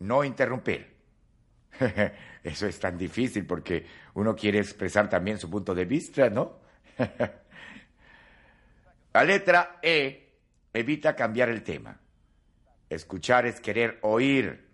[0.00, 0.94] no interrumpir.
[2.44, 6.60] Eso es tan difícil porque uno quiere expresar también su punto de vista, ¿no?
[9.12, 10.38] La letra E
[10.72, 11.98] evita cambiar el tema.
[12.88, 14.68] Escuchar es querer oír.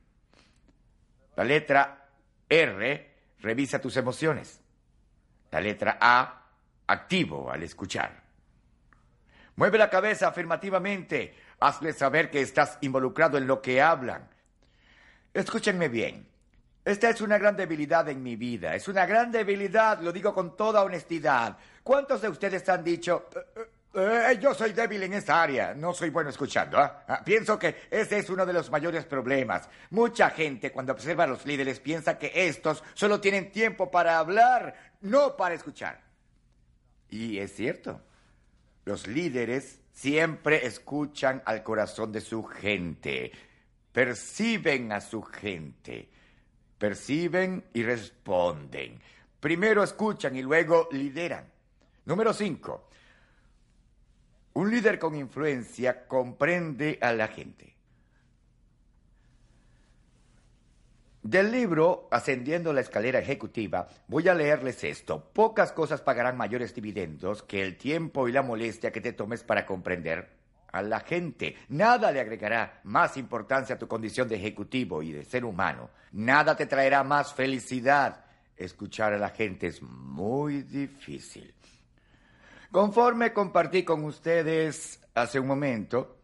[1.36, 2.05] La letra
[2.48, 4.60] R revisa tus emociones.
[5.50, 6.42] La letra A,
[6.86, 8.22] activo al escuchar.
[9.56, 11.34] Mueve la cabeza afirmativamente.
[11.60, 14.28] Hazle saber que estás involucrado en lo que hablan.
[15.32, 16.28] Escúchenme bien.
[16.84, 18.74] Esta es una gran debilidad en mi vida.
[18.74, 21.58] Es una gran debilidad, lo digo con toda honestidad.
[21.82, 23.60] ¿Cuántos de ustedes han dicho, eh, eh,
[23.96, 26.78] eh, yo soy débil en esta área, no soy bueno escuchando?
[26.78, 27.04] ¿ah?
[27.08, 29.68] Ah, pienso que ese es uno de los mayores problemas.
[29.90, 34.74] Mucha gente cuando observa a los líderes piensa que estos solo tienen tiempo para hablar,
[35.00, 36.00] no para escuchar.
[37.08, 38.00] Y es cierto,
[38.84, 43.32] los líderes siempre escuchan al corazón de su gente,
[43.92, 46.10] perciben a su gente
[46.78, 49.00] perciben y responden.
[49.40, 51.50] Primero escuchan y luego lideran.
[52.04, 52.85] Número cinco.
[54.56, 57.76] Un líder con influencia comprende a la gente.
[61.22, 65.30] Del libro Ascendiendo la escalera ejecutiva, voy a leerles esto.
[65.34, 69.66] Pocas cosas pagarán mayores dividendos que el tiempo y la molestia que te tomes para
[69.66, 70.30] comprender
[70.72, 71.56] a la gente.
[71.68, 75.90] Nada le agregará más importancia a tu condición de ejecutivo y de ser humano.
[76.12, 78.24] Nada te traerá más felicidad.
[78.56, 81.52] Escuchar a la gente es muy difícil.
[82.70, 86.16] Conforme compartí con ustedes hace un momento,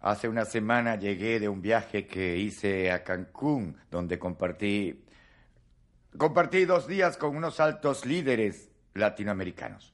[0.00, 5.04] Hace una semana llegué de un viaje que hice a Cancún, donde compartí,
[6.16, 9.92] compartí dos días con unos altos líderes latinoamericanos.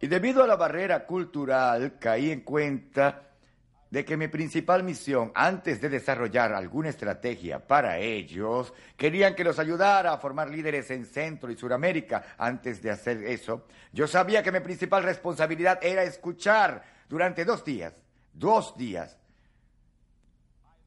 [0.00, 3.27] Y debido a la barrera cultural, caí en cuenta
[3.90, 9.58] de que mi principal misión, antes de desarrollar alguna estrategia para ellos, querían que los
[9.58, 12.34] ayudara a formar líderes en Centro y Suramérica.
[12.38, 17.94] Antes de hacer eso, yo sabía que mi principal responsabilidad era escuchar durante dos días
[18.38, 19.16] dos días.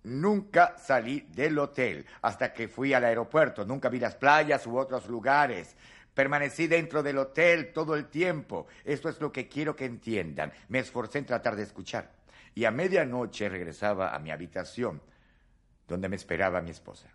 [0.04, 3.66] Nunca salí del hotel hasta que fui al aeropuerto.
[3.66, 5.76] Nunca vi las playas u otros lugares.
[6.14, 8.68] Permanecí dentro del hotel todo el tiempo.
[8.84, 10.52] Esto es lo que quiero que entiendan.
[10.70, 12.10] Me esforcé en tratar de escuchar.
[12.54, 15.02] Y a medianoche regresaba a mi habitación,
[15.88, 17.10] donde me esperaba mi esposa.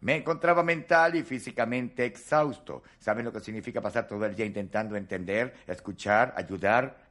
[0.00, 2.82] Me encontraba mental y físicamente exhausto.
[2.98, 7.03] ¿Saben lo que significa pasar todo el día intentando entender, escuchar, ayudar,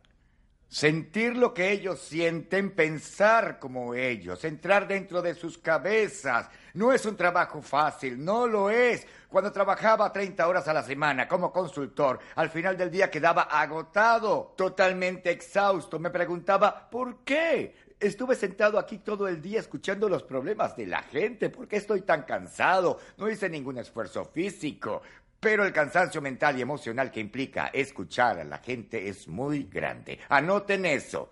[0.67, 6.49] sentir lo que ellos sienten, pensar como ellos, entrar dentro de sus cabezas.
[6.73, 9.06] No es un trabajo fácil, no lo es.
[9.30, 14.54] Cuando trabajaba 30 horas a la semana como consultor, al final del día quedaba agotado,
[14.58, 15.99] totalmente exhausto.
[15.99, 17.76] Me preguntaba, ¿por qué?
[17.99, 21.49] Estuve sentado aquí todo el día escuchando los problemas de la gente.
[21.49, 22.99] ¿Por qué estoy tan cansado?
[23.17, 25.02] No hice ningún esfuerzo físico.
[25.43, 30.17] Pero el cansancio mental y emocional que implica escuchar a la gente es muy grande.
[30.29, 31.29] Anoten eso.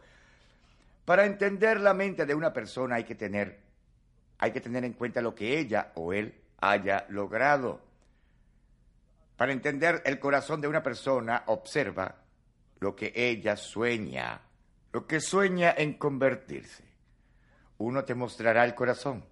[1.06, 3.62] Para entender la mente de una persona hay que tener,
[4.38, 7.80] hay que tener en cuenta lo que ella o él haya logrado.
[9.38, 12.14] Para entender el corazón de una persona, observa
[12.82, 14.42] lo que ella sueña,
[14.92, 16.84] lo que sueña en convertirse.
[17.78, 19.24] Uno te mostrará el corazón,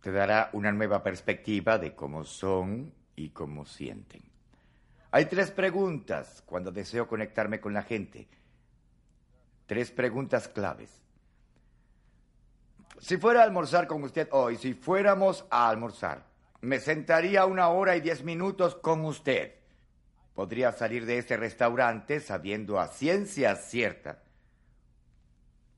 [0.00, 4.22] te dará una nueva perspectiva de cómo son y cómo sienten.
[5.10, 8.28] Hay tres preguntas cuando deseo conectarme con la gente.
[9.66, 10.90] Tres preguntas claves.
[13.00, 16.26] Si fuera a almorzar con usted hoy, si fuéramos a almorzar,
[16.60, 19.54] me sentaría una hora y diez minutos con usted.
[20.34, 24.22] Podría salir de ese restaurante sabiendo a ciencia cierta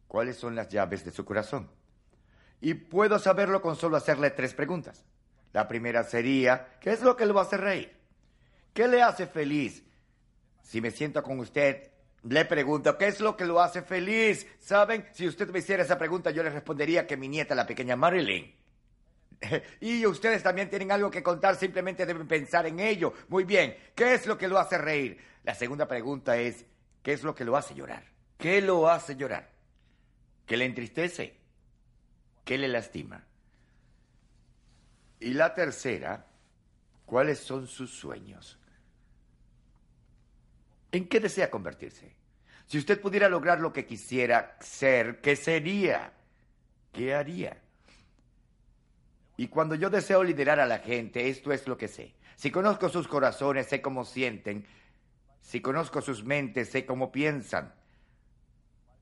[0.08, 1.70] cuáles son las llaves de su corazón.
[2.60, 5.04] Y puedo saberlo con solo hacerle tres preguntas.
[5.52, 7.92] La primera sería, ¿qué es lo que lo hace reír?
[8.72, 9.82] ¿Qué le hace feliz?
[10.62, 11.90] Si me siento con usted,
[12.22, 14.46] le pregunto, ¿qué es lo que lo hace feliz?
[14.60, 15.06] ¿Saben?
[15.12, 18.54] Si usted me hiciera esa pregunta, yo le respondería que mi nieta, la pequeña Marilyn.
[19.80, 23.14] y ustedes también tienen algo que contar, simplemente deben pensar en ello.
[23.28, 25.18] Muy bien, ¿qué es lo que lo hace reír?
[25.44, 26.64] La segunda pregunta es,
[27.02, 28.04] ¿qué es lo que lo hace llorar?
[28.38, 29.50] ¿Qué lo hace llorar?
[30.46, 31.34] ¿Qué le entristece?
[32.44, 33.24] ¿Qué le lastima?
[35.20, 36.26] Y la tercera,
[37.04, 38.58] ¿cuáles son sus sueños?
[40.90, 42.16] ¿En qué desea convertirse?
[42.66, 46.12] Si usted pudiera lograr lo que quisiera ser, ¿qué sería?
[46.92, 47.60] ¿Qué haría?
[49.36, 52.14] Y cuando yo deseo liderar a la gente, esto es lo que sé.
[52.36, 54.66] Si conozco sus corazones, sé cómo sienten.
[55.42, 57.74] Si conozco sus mentes, sé cómo piensan.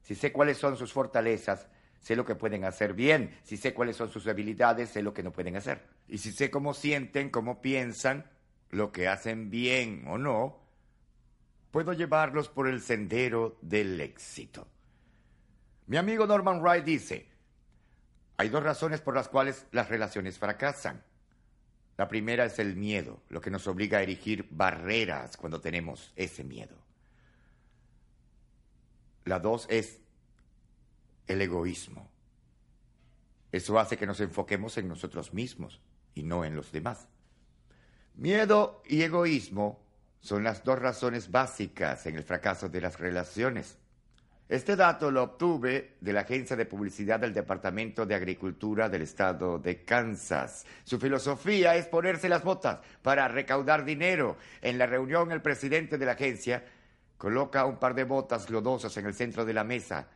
[0.02, 1.68] Si sé cuáles son sus fortalezas,
[2.00, 3.37] sé lo que pueden hacer bien.
[3.42, 5.82] Si sé cuáles son sus debilidades, sé lo que no pueden hacer.
[6.08, 8.30] Y si sé cómo sienten, cómo piensan,
[8.70, 10.61] lo que hacen bien o no,
[11.70, 14.68] puedo llevarlos por el sendero del éxito.
[15.87, 17.26] Mi amigo Norman Wright dice,
[18.37, 21.02] hay dos razones por las cuales las relaciones fracasan.
[21.96, 26.44] La primera es el miedo, lo que nos obliga a erigir barreras cuando tenemos ese
[26.44, 26.77] miedo.
[29.25, 30.00] La dos es
[31.29, 32.10] el egoísmo.
[33.52, 35.81] Eso hace que nos enfoquemos en nosotros mismos
[36.14, 37.06] y no en los demás.
[38.14, 39.81] Miedo y egoísmo
[40.20, 43.79] son las dos razones básicas en el fracaso de las relaciones.
[44.48, 49.58] Este dato lo obtuve de la agencia de publicidad del Departamento de Agricultura del estado
[49.58, 50.64] de Kansas.
[50.85, 54.38] Su filosofía es ponerse las botas para recaudar dinero.
[54.62, 56.64] En la reunión, el presidente de la agencia
[57.18, 60.08] coloca un par de botas lodosas en el centro de la mesa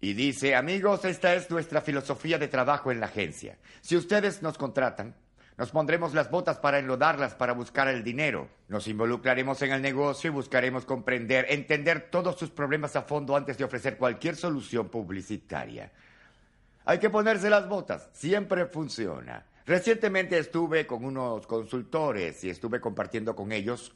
[0.00, 3.58] y dice, amigos, esta es nuestra filosofía de trabajo en la agencia.
[3.80, 5.14] Si ustedes nos contratan,
[5.56, 8.48] nos pondremos las botas para enlodarlas para buscar el dinero.
[8.68, 13.58] Nos involucraremos en el negocio y buscaremos comprender, entender todos sus problemas a fondo antes
[13.58, 15.90] de ofrecer cualquier solución publicitaria.
[16.84, 19.44] Hay que ponerse las botas, siempre funciona.
[19.66, 23.94] Recientemente estuve con unos consultores y estuve compartiendo con ellos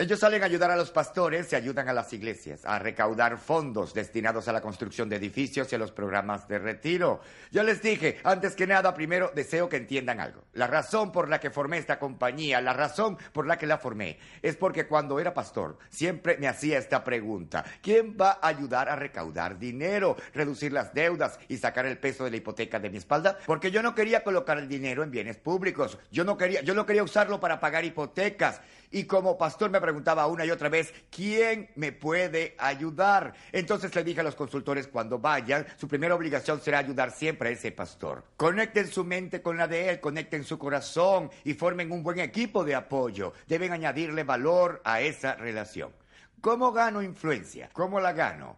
[0.00, 3.92] ellos salen a ayudar a los pastores y ayudan a las iglesias a recaudar fondos
[3.92, 7.20] destinados a la construcción de edificios y a los programas de retiro.
[7.50, 10.44] Ya les dije, antes que nada, primero deseo que entiendan algo.
[10.52, 14.20] La razón por la que formé esta compañía, la razón por la que la formé,
[14.40, 17.64] es porque cuando era pastor siempre me hacía esta pregunta.
[17.82, 22.30] ¿Quién va a ayudar a recaudar dinero, reducir las deudas y sacar el peso de
[22.30, 23.36] la hipoteca de mi espalda?
[23.46, 25.98] Porque yo no quería colocar el dinero en bienes públicos.
[26.12, 28.60] Yo no quería, yo no quería usarlo para pagar hipotecas.
[28.90, 33.34] Y como pastor me preguntaba una y otra vez, ¿quién me puede ayudar?
[33.52, 37.52] Entonces le dije a los consultores, cuando vayan, su primera obligación será ayudar siempre a
[37.52, 38.24] ese pastor.
[38.36, 42.64] Conecten su mente con la de él, conecten su corazón y formen un buen equipo
[42.64, 43.34] de apoyo.
[43.46, 45.92] Deben añadirle valor a esa relación.
[46.40, 47.68] ¿Cómo gano influencia?
[47.72, 48.56] ¿Cómo la gano?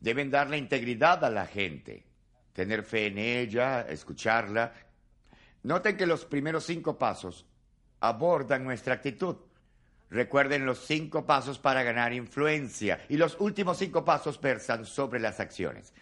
[0.00, 2.06] Deben darle integridad a la gente,
[2.54, 4.72] tener fe en ella, escucharla.
[5.64, 7.46] Noten que los primeros cinco pasos
[8.02, 9.36] abordan nuestra actitud.
[10.10, 15.40] Recuerden los cinco pasos para ganar influencia y los últimos cinco pasos versan sobre las
[15.40, 15.94] acciones.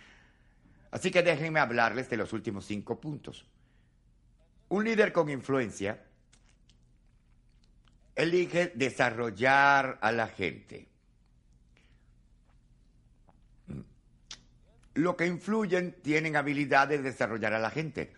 [0.91, 3.47] Así que déjenme hablarles de los últimos cinco puntos.
[4.71, 6.03] Un líder con influencia
[8.17, 10.89] elige desarrollar a la gente.
[14.95, 18.13] Lo que influyen tienen habilidad de desarrollar a la gente.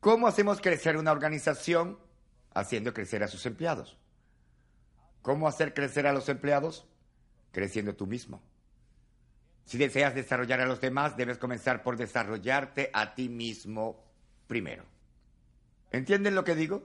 [0.00, 1.98] ¿Cómo hacemos crecer una organización?
[2.54, 3.96] Haciendo crecer a sus empleados.
[5.22, 6.86] ¿Cómo hacer crecer a los empleados?
[7.52, 8.42] Creciendo tú mismo.
[9.64, 14.04] Si deseas desarrollar a los demás, debes comenzar por desarrollarte a ti mismo
[14.46, 14.84] primero.
[15.92, 16.82] ¿Entienden lo que digo?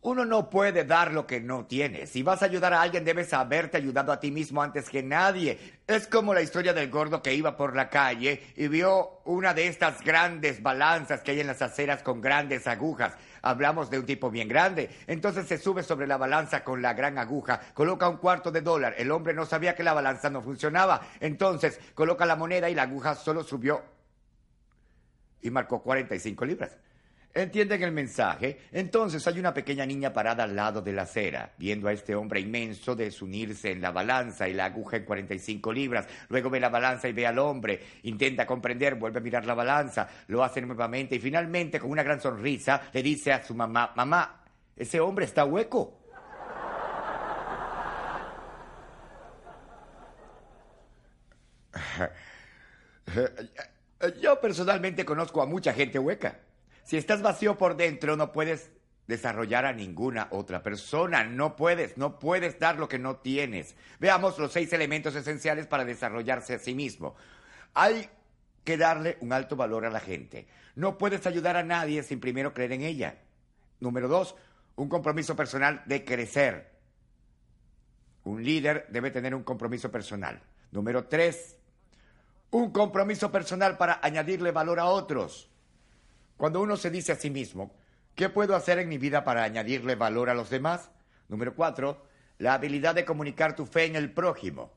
[0.00, 2.06] Uno no puede dar lo que no tiene.
[2.06, 5.80] Si vas a ayudar a alguien, debes haberte ayudado a ti mismo antes que nadie.
[5.88, 9.66] Es como la historia del gordo que iba por la calle y vio una de
[9.66, 13.14] estas grandes balanzas que hay en las aceras con grandes agujas.
[13.48, 14.90] Hablamos de un tipo bien grande.
[15.06, 18.94] Entonces se sube sobre la balanza con la gran aguja, coloca un cuarto de dólar.
[18.98, 21.00] El hombre no sabía que la balanza no funcionaba.
[21.18, 23.82] Entonces coloca la moneda y la aguja solo subió
[25.40, 26.76] y marcó 45 libras.
[27.34, 28.58] ¿Entienden el mensaje?
[28.72, 32.40] Entonces hay una pequeña niña parada al lado de la acera, viendo a este hombre
[32.40, 36.06] inmenso desunirse en la balanza y la aguja en 45 libras.
[36.30, 37.80] Luego ve la balanza y ve al hombre.
[38.04, 42.20] Intenta comprender, vuelve a mirar la balanza, lo hace nuevamente y finalmente, con una gran
[42.20, 44.42] sonrisa, le dice a su mamá, mamá,
[44.74, 45.98] ese hombre está hueco.
[54.20, 56.38] Yo personalmente conozco a mucha gente hueca.
[56.88, 58.72] Si estás vacío por dentro, no puedes
[59.06, 61.22] desarrollar a ninguna otra persona.
[61.22, 63.76] No puedes, no puedes dar lo que no tienes.
[64.00, 67.14] Veamos los seis elementos esenciales para desarrollarse a sí mismo.
[67.74, 68.08] Hay
[68.64, 70.48] que darle un alto valor a la gente.
[70.76, 73.18] No puedes ayudar a nadie sin primero creer en ella.
[73.80, 74.34] Número dos,
[74.74, 76.72] un compromiso personal de crecer.
[78.24, 80.40] Un líder debe tener un compromiso personal.
[80.70, 81.58] Número tres,
[82.50, 85.47] un compromiso personal para añadirle valor a otros.
[86.38, 87.74] Cuando uno se dice a sí mismo,
[88.14, 90.88] ¿qué puedo hacer en mi vida para añadirle valor a los demás?
[91.28, 92.06] Número cuatro,
[92.38, 94.72] la habilidad de comunicar tu fe en el prójimo.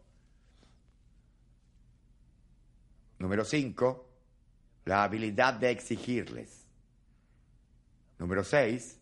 [3.20, 4.10] Número cinco,
[4.86, 6.66] la habilidad de exigirles.
[8.18, 9.00] Número seis,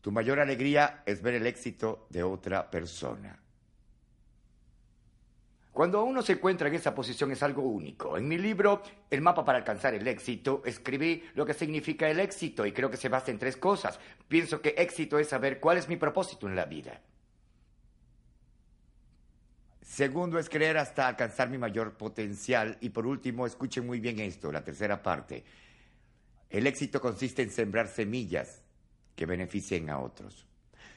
[0.00, 3.38] tu mayor alegría es ver el éxito de otra persona.
[5.72, 8.18] Cuando uno se encuentra en esa posición es algo único.
[8.18, 12.66] En mi libro, El mapa para alcanzar el éxito, escribí lo que significa el éxito
[12.66, 13.98] y creo que se basa en tres cosas.
[14.28, 17.00] Pienso que éxito es saber cuál es mi propósito en la vida.
[19.80, 22.76] Segundo es creer hasta alcanzar mi mayor potencial.
[22.82, 25.42] Y por último, escuchen muy bien esto, la tercera parte.
[26.50, 28.62] El éxito consiste en sembrar semillas
[29.16, 30.46] que beneficien a otros.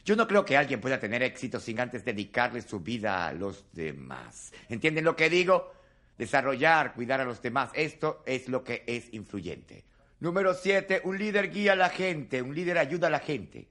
[0.06, 3.66] Yo no creo que alguien pueda tener éxito sin antes dedicarle su vida a los
[3.74, 4.54] demás.
[4.70, 5.74] ¿Entienden lo que digo?
[6.18, 7.72] Desarrollar, cuidar a los demás.
[7.74, 9.84] Esto es lo que es influyente.
[10.20, 13.68] Número siete, un líder guía a la gente, un líder ayuda a la gente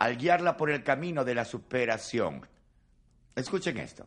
[0.00, 2.46] al guiarla por el camino de la superación.
[3.36, 4.06] Escuchen esto.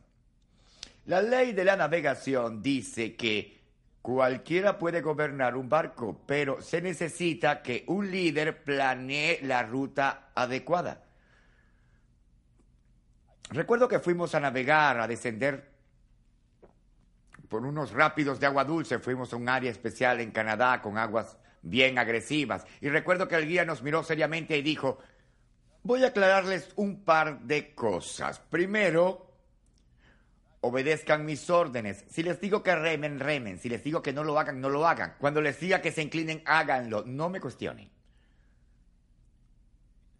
[1.05, 3.59] La ley de la navegación dice que
[4.01, 11.02] cualquiera puede gobernar un barco, pero se necesita que un líder planee la ruta adecuada.
[13.49, 15.71] Recuerdo que fuimos a navegar, a descender
[17.49, 18.99] por unos rápidos de agua dulce.
[18.99, 22.65] Fuimos a un área especial en Canadá con aguas bien agresivas.
[22.81, 24.99] Y recuerdo que el guía nos miró seriamente y dijo,
[25.83, 28.39] voy a aclararles un par de cosas.
[28.39, 29.33] Primero,
[30.61, 32.05] obedezcan mis órdenes.
[32.09, 33.59] Si les digo que remen, remen.
[33.59, 35.15] Si les digo que no lo hagan, no lo hagan.
[35.19, 37.03] Cuando les diga que se inclinen, háganlo.
[37.05, 37.91] No me cuestionen.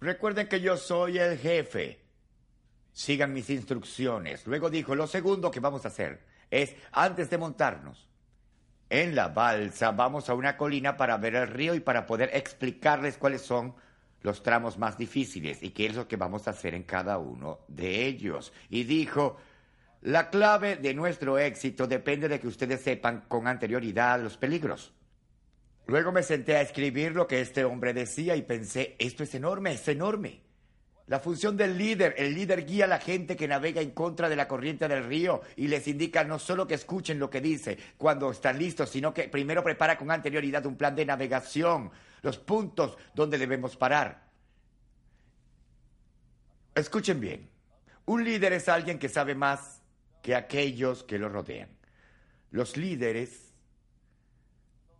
[0.01, 2.02] Recuerden que yo soy el jefe.
[2.93, 4.47] Sigan mis instrucciones.
[4.47, 8.07] Luego dijo, lo segundo que vamos a hacer es, antes de montarnos
[8.89, 13.17] en la balsa, vamos a una colina para ver el río y para poder explicarles
[13.17, 13.75] cuáles son
[14.21, 17.59] los tramos más difíciles y qué es lo que vamos a hacer en cada uno
[17.67, 18.53] de ellos.
[18.69, 19.37] Y dijo,
[20.01, 24.93] la clave de nuestro éxito depende de que ustedes sepan con anterioridad los peligros.
[25.87, 29.73] Luego me senté a escribir lo que este hombre decía y pensé, esto es enorme,
[29.73, 30.41] es enorme.
[31.07, 34.37] La función del líder, el líder guía a la gente que navega en contra de
[34.37, 38.31] la corriente del río y les indica no solo que escuchen lo que dice cuando
[38.31, 41.91] están listos, sino que primero prepara con anterioridad un plan de navegación,
[42.21, 44.23] los puntos donde debemos parar.
[46.73, 47.49] Escuchen bien,
[48.05, 49.81] un líder es alguien que sabe más
[50.21, 51.69] que aquellos que lo rodean.
[52.49, 53.53] Los líderes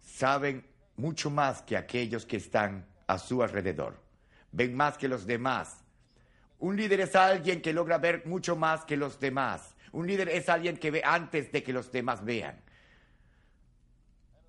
[0.02, 4.02] saben mucho más que aquellos que están a su alrededor.
[4.52, 5.83] Ven más que los demás
[6.64, 9.76] un líder es alguien que logra ver mucho más que los demás.
[9.92, 12.58] Un líder es alguien que ve antes de que los demás vean.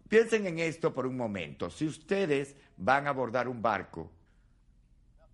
[0.08, 1.70] Piensen en esto por un momento.
[1.70, 4.12] Si ustedes van a abordar un barco,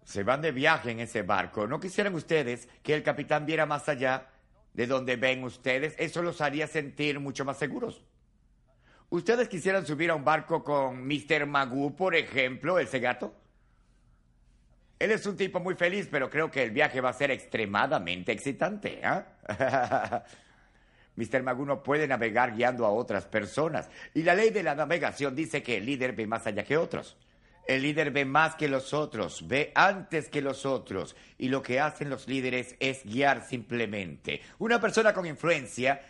[0.04, 3.86] se van de viaje en ese barco, ¿no quisieran ustedes que el capitán viera más
[3.90, 4.30] allá
[4.72, 5.94] de donde ven ustedes?
[5.98, 8.02] Eso los haría sentir mucho más seguros.
[9.10, 11.44] ¿Ustedes quisieran subir a un barco con Mr.
[11.44, 13.34] Magoo, por ejemplo, el cegato?
[15.00, 18.32] Él es un tipo muy feliz, pero creo que el viaje va a ser extremadamente
[18.32, 19.00] excitante.
[19.02, 19.22] ¿eh?
[21.16, 21.42] Mr.
[21.42, 23.88] Magoo no puede navegar guiando a otras personas.
[24.12, 27.16] Y la ley de la navegación dice que el líder ve más allá que otros.
[27.66, 31.16] El líder ve más que los otros, ve antes que los otros.
[31.38, 34.42] Y lo que hacen los líderes es guiar simplemente.
[34.58, 36.02] Una persona con influencia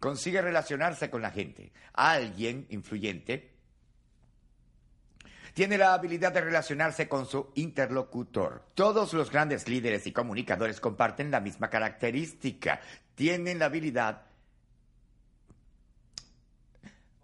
[0.00, 1.70] consigue relacionarse con la gente.
[1.92, 3.59] Alguien influyente
[5.54, 8.64] tiene la habilidad de relacionarse con su interlocutor.
[8.74, 12.80] Todos los grandes líderes y comunicadores comparten la misma característica.
[13.14, 14.22] Tienen la habilidad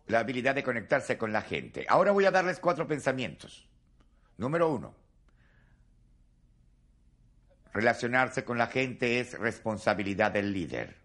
[0.08, 1.84] la habilidad de conectarse con la gente.
[1.88, 3.66] Ahora voy a darles cuatro pensamientos.
[4.36, 4.94] Número uno.
[7.72, 10.96] Relacionarse con la gente es responsabilidad del líder.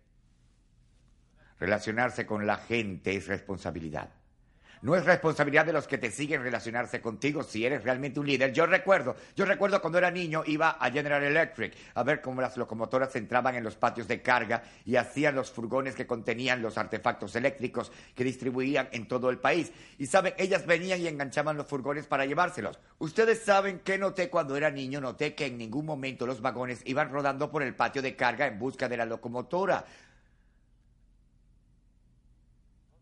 [1.59, 4.09] Relacionarse con la gente es responsabilidad.
[4.81, 8.51] No es responsabilidad de los que te siguen relacionarse contigo si eres realmente un líder.
[8.51, 12.57] Yo recuerdo, yo recuerdo cuando era niño iba a General Electric a ver cómo las
[12.57, 17.35] locomotoras entraban en los patios de carga y hacían los furgones que contenían los artefactos
[17.35, 19.71] eléctricos que distribuían en todo el país.
[19.99, 22.79] Y saben, ellas venían y enganchaban los furgones para llevárselos.
[22.97, 27.11] Ustedes saben que noté cuando era niño, noté que en ningún momento los vagones iban
[27.11, 29.85] rodando por el patio de carga en busca de la locomotora.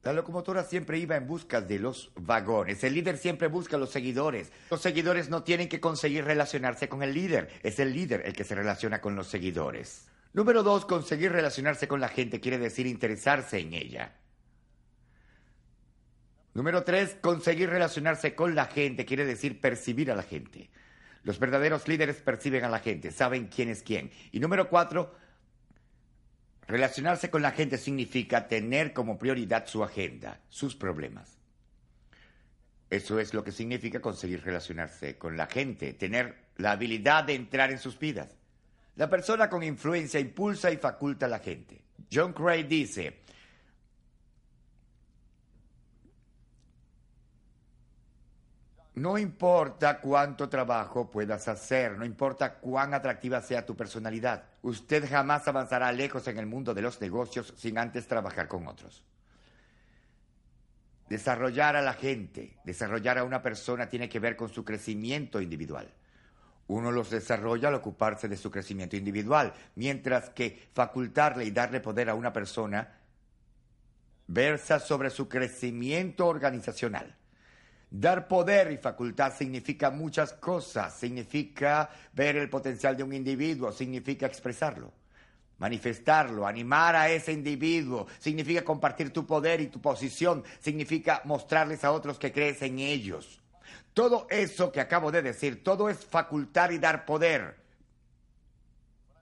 [0.04, 2.84] La locomotora siempre iba en busca de los vagones.
[2.84, 4.52] El líder siempre busca a los seguidores.
[4.72, 7.50] Los seguidores no tienen que conseguir relacionarse con el líder.
[7.64, 10.08] Es el líder el que se relaciona con los seguidores.
[10.32, 14.16] Número dos, conseguir relacionarse con la gente quiere decir interesarse en ella.
[16.54, 20.70] Número tres, conseguir relacionarse con la gente quiere decir percibir a la gente.
[21.24, 24.12] Los verdaderos líderes perciben a la gente, saben quién es quién.
[24.32, 25.14] Y número cuatro,
[26.70, 31.40] Relacionarse con la gente significa tener como prioridad su agenda, sus problemas.
[32.92, 37.72] Eso es lo que significa conseguir relacionarse con la gente, tener la habilidad de entrar
[37.72, 38.36] en sus vidas.
[38.98, 41.82] La persona con influencia impulsa y faculta a la gente.
[42.14, 43.18] John Cray dice,
[49.00, 55.48] No importa cuánto trabajo puedas hacer, no importa cuán atractiva sea tu personalidad, usted jamás
[55.48, 59.02] avanzará lejos en el mundo de los negocios sin antes trabajar con otros.
[61.08, 65.90] Desarrollar a la gente, desarrollar a una persona tiene que ver con su crecimiento individual.
[66.68, 72.10] Uno los desarrolla al ocuparse de su crecimiento individual, mientras que facultarle y darle poder
[72.10, 73.00] a una persona
[74.28, 77.16] versa sobre su crecimiento organizacional.
[77.92, 80.94] Dar poder y facultad significa muchas cosas.
[80.94, 84.94] Significa ver el potencial de un individuo, significa expresarlo,
[85.58, 91.92] manifestarlo, animar a ese individuo, significa compartir tu poder y tu posición, significa mostrarles a
[91.92, 93.40] otros que crees en ellos.
[93.94, 97.58] Todo eso que acabo de decir, todo es facultar y dar poder.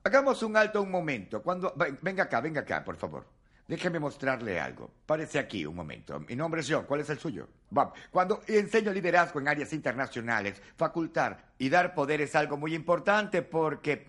[0.04, 1.42] Hagamos un alto un momento.
[1.42, 3.37] Cuando venga acá, venga acá, por favor.
[3.68, 4.90] Déjeme mostrarle algo.
[5.06, 6.20] Parece aquí un momento.
[6.22, 6.86] Mi nombre es John.
[6.86, 7.48] ¿Cuál es el suyo?
[8.12, 14.08] Cuando enseño liderazgo en áreas internacionales, facultar y dar poder es algo muy importante porque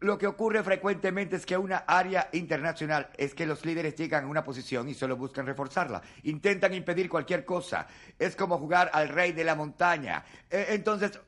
[0.00, 4.28] Lo que ocurre frecuentemente es que una área internacional es que los líderes llegan a
[4.28, 6.00] una posición y solo buscan reforzarla.
[6.22, 7.88] Intentan impedir cualquier cosa.
[8.16, 10.24] Es como jugar al rey de la montaña.
[10.48, 11.18] E, entonces,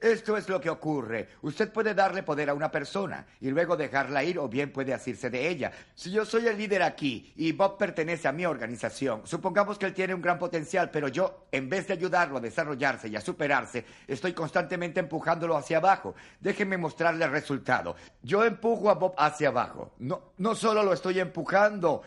[0.00, 1.28] esto es lo que ocurre.
[1.42, 5.28] Usted puede darle poder a una persona y luego dejarla ir o bien puede asirse
[5.28, 5.72] de ella.
[5.94, 9.94] Si yo soy el líder aquí y Bob pertenece a mi organización, supongamos que él
[9.94, 13.84] tiene un gran potencial, pero yo, en vez de ayudarlo a desarrollarse y a superarse,
[14.06, 16.14] estoy constantemente empujándolo hacia abajo.
[16.40, 17.96] Déjenme mostrarle el resultado.
[18.22, 19.92] Yo empujo a Bob hacia abajo.
[19.98, 22.02] No, no solo lo estoy empujando,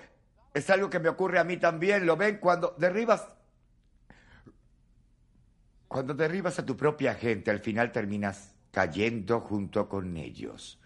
[0.54, 2.06] es algo que me ocurre a mí también.
[2.06, 2.38] ¿Lo ven?
[2.38, 3.28] Cuando derribas
[5.94, 10.80] cuando derribas a tu propia gente, al final terminas cayendo junto con ellos.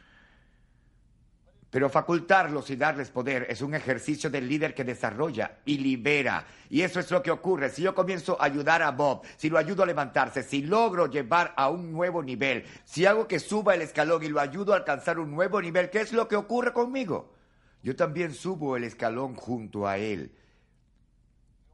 [1.70, 6.46] Pero facultarlos y darles poder es un ejercicio del líder que desarrolla y libera.
[6.70, 7.70] Y eso es lo que ocurre.
[7.70, 11.54] Si yo comienzo a ayudar a Bob, si lo ayudo a levantarse, si logro llevar
[11.56, 15.20] a un nuevo nivel, si hago que suba el escalón y lo ayudo a alcanzar
[15.20, 17.34] un nuevo nivel, ¿qué es lo que ocurre conmigo?
[17.82, 20.36] Yo también subo el escalón junto a él.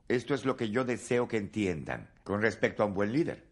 [0.07, 3.43] Esto es lo que yo deseo que entiendan con respecto a un buen líder.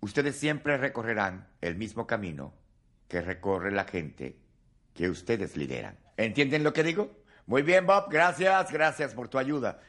[0.00, 2.54] Ustedes siempre recorrerán el mismo camino
[3.08, 4.36] que recorre la gente
[4.94, 5.96] que ustedes lideran.
[6.16, 7.10] ¿Entienden lo que digo?
[7.46, 8.08] Muy bien, Bob.
[8.10, 9.80] Gracias, gracias por tu ayuda.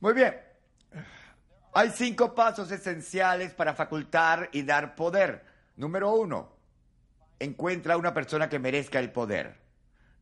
[0.00, 0.34] Muy bien.
[1.74, 5.44] Hay cinco pasos esenciales para facultar y dar poder.
[5.76, 6.52] Número uno,
[7.38, 9.56] encuentra una persona que merezca el poder.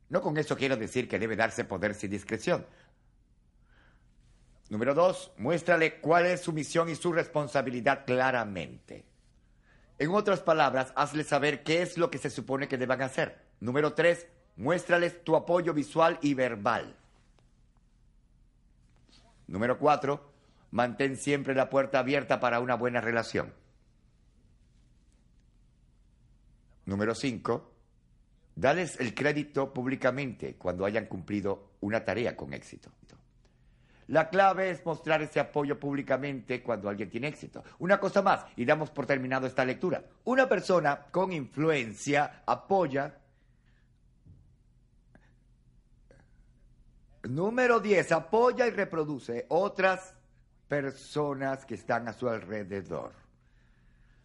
[0.08, 2.66] No con eso quiero decir que debe darse poder sin discreción.
[4.70, 9.04] Número dos, muéstrale cuál es su misión y su responsabilidad claramente.
[9.98, 13.42] En otras palabras, hazle saber qué es lo que se supone que deban hacer.
[13.58, 16.96] Número tres, muéstrales tu apoyo visual y verbal.
[19.48, 20.30] Número cuatro,
[20.70, 23.52] mantén siempre la puerta abierta para una buena relación.
[26.86, 27.72] Número cinco,
[28.54, 32.92] dales el crédito públicamente cuando hayan cumplido una tarea con éxito.
[34.10, 37.62] La clave es mostrar ese apoyo públicamente cuando alguien tiene éxito.
[37.78, 40.02] Una cosa más, y damos por terminado esta lectura.
[40.24, 43.14] Una persona con influencia apoya.
[47.22, 50.12] Número 10, apoya y reproduce otras
[50.66, 53.12] personas que están a su alrededor.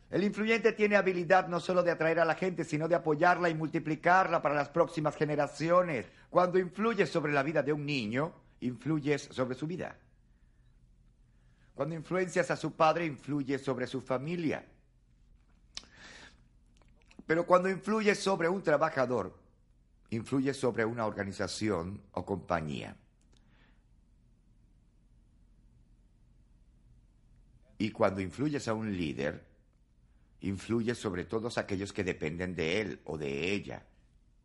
[0.09, 3.53] El influyente tiene habilidad no solo de atraer a la gente, sino de apoyarla y
[3.53, 6.07] multiplicarla para las próximas generaciones.
[6.31, 9.97] Cuando influye sobre la vida de un niño, influyes sobre su vida.
[11.73, 14.65] Cuando influencias a su padre, influyes sobre su familia.
[17.27, 19.37] Pero cuando influyes sobre un trabajador,
[20.11, 22.95] influyes sobre una organización o compañía.
[27.77, 29.43] Y cuando influyes a un líder,
[30.41, 33.83] influyes sobre todos aquellos que dependen de él o de ella,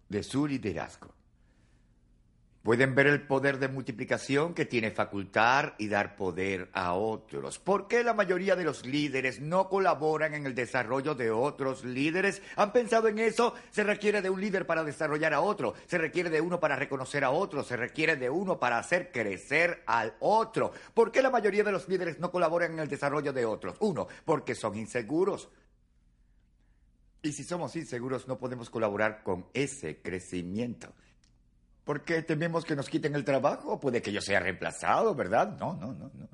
[0.08, 1.19] de su liderazgo.
[2.62, 7.58] Pueden ver el poder de multiplicación que tiene facultar y dar poder a otros.
[7.58, 12.42] ¿Por qué la mayoría de los líderes no colaboran en el desarrollo de otros líderes?
[12.56, 13.54] ¿Han pensado en eso?
[13.70, 17.24] Se requiere de un líder para desarrollar a otro, se requiere de uno para reconocer
[17.24, 20.72] a otro, se requiere de uno para hacer crecer al otro.
[20.92, 23.78] ¿Por qué la mayoría de los líderes no colaboran en el desarrollo de otros?
[23.80, 25.48] Uno, porque son inseguros.
[27.22, 30.92] Y si somos inseguros no podemos colaborar con ese crecimiento.
[31.84, 33.80] ¿Por qué tememos que nos quiten el trabajo?
[33.80, 35.56] Puede que yo sea reemplazado, ¿verdad?
[35.58, 36.28] No, no, no, no.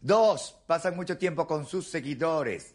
[0.00, 2.74] Dos, pasan mucho tiempo con sus seguidores.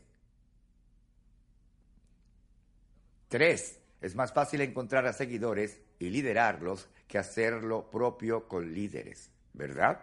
[3.28, 9.30] Tres, es más fácil encontrar a seguidores y liderarlos que hacer lo propio con líderes,
[9.54, 10.00] ¿verdad?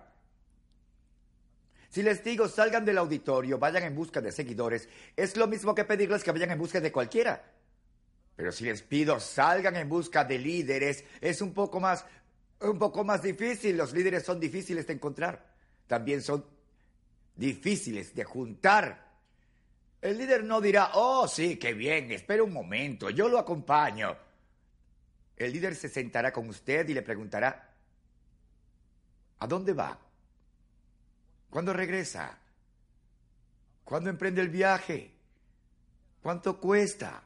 [1.88, 5.84] Si les digo salgan del auditorio, vayan en busca de seguidores, es lo mismo que
[5.84, 7.55] pedirles que vayan en busca de cualquiera.
[8.36, 12.04] Pero si les pido salgan en busca de líderes, es un poco más,
[12.60, 13.76] un poco más difícil.
[13.76, 15.54] Los líderes son difíciles de encontrar.
[15.86, 16.44] También son
[17.34, 19.06] difíciles de juntar.
[20.00, 24.16] El líder no dirá, oh, sí, qué bien, espera un momento, yo lo acompaño.
[25.36, 27.74] El líder se sentará con usted y le preguntará,
[29.38, 29.98] ¿a dónde va?
[31.50, 32.38] ¿Cuándo regresa?
[33.84, 35.12] ¿Cuándo emprende el viaje?
[36.22, 37.22] ¿Cuánto cuesta?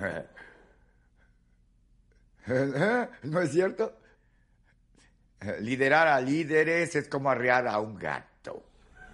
[3.22, 3.96] ¿No es cierto?
[5.60, 8.62] Liderar a líderes es como arrear a un gato.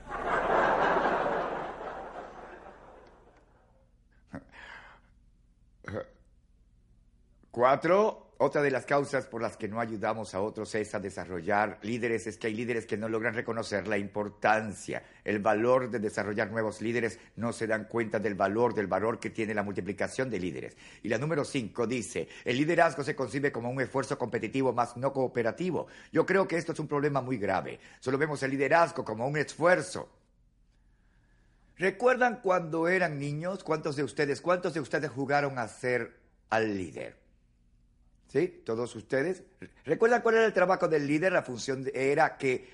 [7.50, 11.78] Cuatro, otra de las causas por las que no ayudamos a otros es a desarrollar
[11.82, 16.50] líderes, es que hay líderes que no logran reconocer la importancia, el valor de desarrollar
[16.50, 20.38] nuevos líderes, no se dan cuenta del valor, del valor que tiene la multiplicación de
[20.38, 20.76] líderes.
[21.02, 25.14] Y la número cinco dice, el liderazgo se concibe como un esfuerzo competitivo más no
[25.14, 25.86] cooperativo.
[26.12, 27.80] Yo creo que esto es un problema muy grave.
[28.00, 30.10] Solo vemos el liderazgo como un esfuerzo.
[31.78, 33.64] ¿Recuerdan cuando eran niños?
[33.64, 36.18] ¿Cuántos de ustedes, cuántos de ustedes jugaron a ser
[36.50, 37.25] al líder?
[38.36, 38.48] ¿Sí?
[38.66, 39.44] Todos ustedes.
[39.86, 41.32] ¿Recuerdan cuál era el trabajo del líder?
[41.32, 42.68] La función era que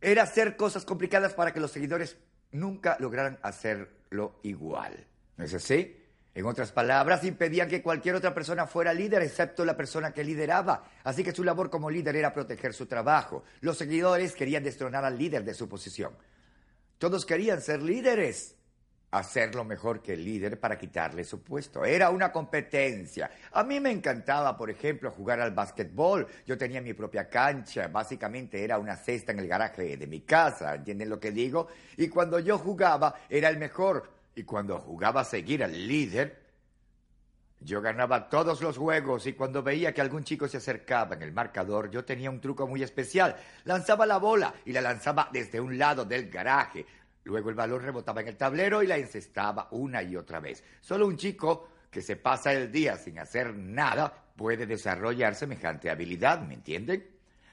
[0.00, 2.16] era hacer cosas complicadas para que los seguidores
[2.50, 5.06] nunca lograran hacerlo igual.
[5.36, 5.96] ¿No es así?
[6.34, 10.90] En otras palabras, impedían que cualquier otra persona fuera líder excepto la persona que lideraba.
[11.04, 13.44] Así que su labor como líder era proteger su trabajo.
[13.60, 16.16] Los seguidores querían destronar al líder de su posición.
[16.98, 18.56] Todos querían ser líderes
[19.10, 21.84] hacerlo mejor que el líder para quitarle su puesto.
[21.84, 23.30] Era una competencia.
[23.52, 26.26] A mí me encantaba, por ejemplo, jugar al básquetbol.
[26.46, 30.74] Yo tenía mi propia cancha, básicamente era una cesta en el garaje de mi casa,
[30.74, 31.68] ¿entienden lo que digo?
[31.96, 34.20] Y cuando yo jugaba era el mejor.
[34.34, 36.40] Y cuando jugaba a seguir al líder,
[37.62, 41.32] yo ganaba todos los juegos y cuando veía que algún chico se acercaba en el
[41.32, 43.36] marcador, yo tenía un truco muy especial.
[43.64, 46.86] Lanzaba la bola y la lanzaba desde un lado del garaje.
[47.24, 50.64] Luego el balón rebotaba en el tablero y la encestaba una y otra vez.
[50.80, 56.40] Solo un chico que se pasa el día sin hacer nada puede desarrollar semejante habilidad,
[56.40, 57.06] ¿me entienden?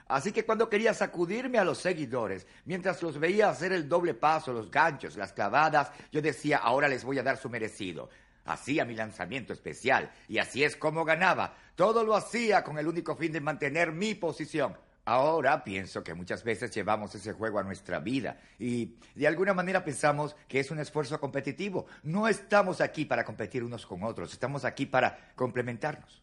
[0.07, 4.53] Así que cuando quería sacudirme a los seguidores, mientras los veía hacer el doble paso,
[4.53, 8.09] los ganchos, las clavadas, yo decía, ahora les voy a dar su merecido.
[8.45, 11.55] Hacía mi lanzamiento especial y así es como ganaba.
[11.75, 14.77] Todo lo hacía con el único fin de mantener mi posición.
[15.07, 19.85] Ahora pienso que muchas veces llevamos ese juego a nuestra vida y de alguna manera
[19.85, 21.85] pensamos que es un esfuerzo competitivo.
[22.03, 26.21] No estamos aquí para competir unos con otros, estamos aquí para complementarnos.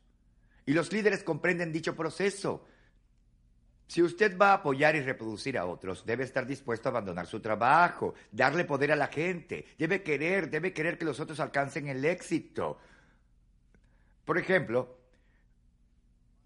[0.66, 2.66] Y los líderes comprenden dicho proceso.
[3.86, 7.40] Si usted va a apoyar y reproducir a otros, debe estar dispuesto a abandonar su
[7.40, 12.04] trabajo, darle poder a la gente, debe querer, debe querer que los otros alcancen el
[12.04, 12.78] éxito.
[14.26, 15.03] Por ejemplo,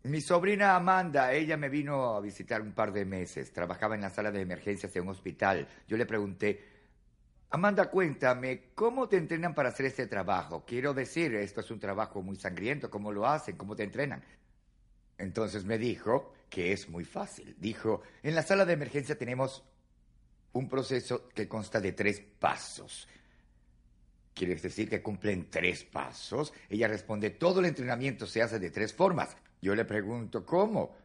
[0.05, 3.53] mi sobrina Amanda, ella me vino a visitar un par de meses.
[3.53, 5.69] Trabajaba en la sala de emergencias de un hospital.
[5.87, 6.65] Yo le pregunté,
[7.51, 10.65] Amanda, cuéntame, ¿cómo te entrenan para hacer este trabajo?
[10.67, 13.57] Quiero decir, esto es un trabajo muy sangriento, ¿cómo lo hacen?
[13.57, 14.23] ¿Cómo te entrenan?
[15.17, 17.57] Entonces me dijo que es muy fácil.
[17.59, 19.65] Dijo, en la sala de emergencia tenemos
[20.53, 23.09] un proceso que consta de tres pasos.
[24.35, 26.53] ¿Quieres decir que cumplen tres pasos?
[26.69, 29.37] Ella responde, todo el entrenamiento se hace de tres formas.
[29.61, 30.97] Yo le pregunto, ¿cómo?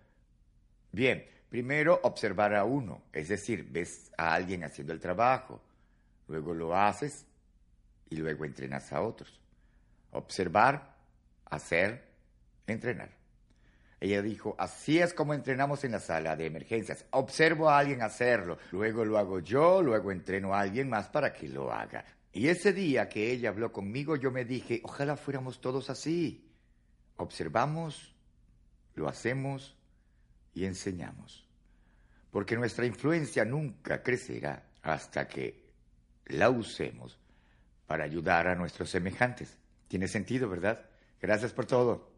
[0.91, 5.61] Bien, primero observar a uno, es decir, ves a alguien haciendo el trabajo,
[6.27, 7.25] luego lo haces
[8.09, 9.39] y luego entrenas a otros.
[10.11, 10.95] Observar,
[11.45, 12.03] hacer,
[12.67, 13.09] entrenar.
[13.99, 17.05] Ella dijo, así es como entrenamos en la sala de emergencias.
[17.11, 21.47] Observo a alguien hacerlo, luego lo hago yo, luego entreno a alguien más para que
[21.47, 22.03] lo haga.
[22.33, 26.51] Y ese día que ella habló conmigo, yo me dije, ojalá fuéramos todos así.
[27.15, 28.12] Observamos,
[28.95, 29.75] lo hacemos
[30.53, 31.47] y enseñamos.
[32.31, 35.69] Porque nuestra influencia nunca crecerá hasta que
[36.25, 37.19] la usemos
[37.87, 39.57] para ayudar a nuestros semejantes.
[39.87, 40.85] Tiene sentido, ¿verdad?
[41.21, 42.12] Gracias por todo.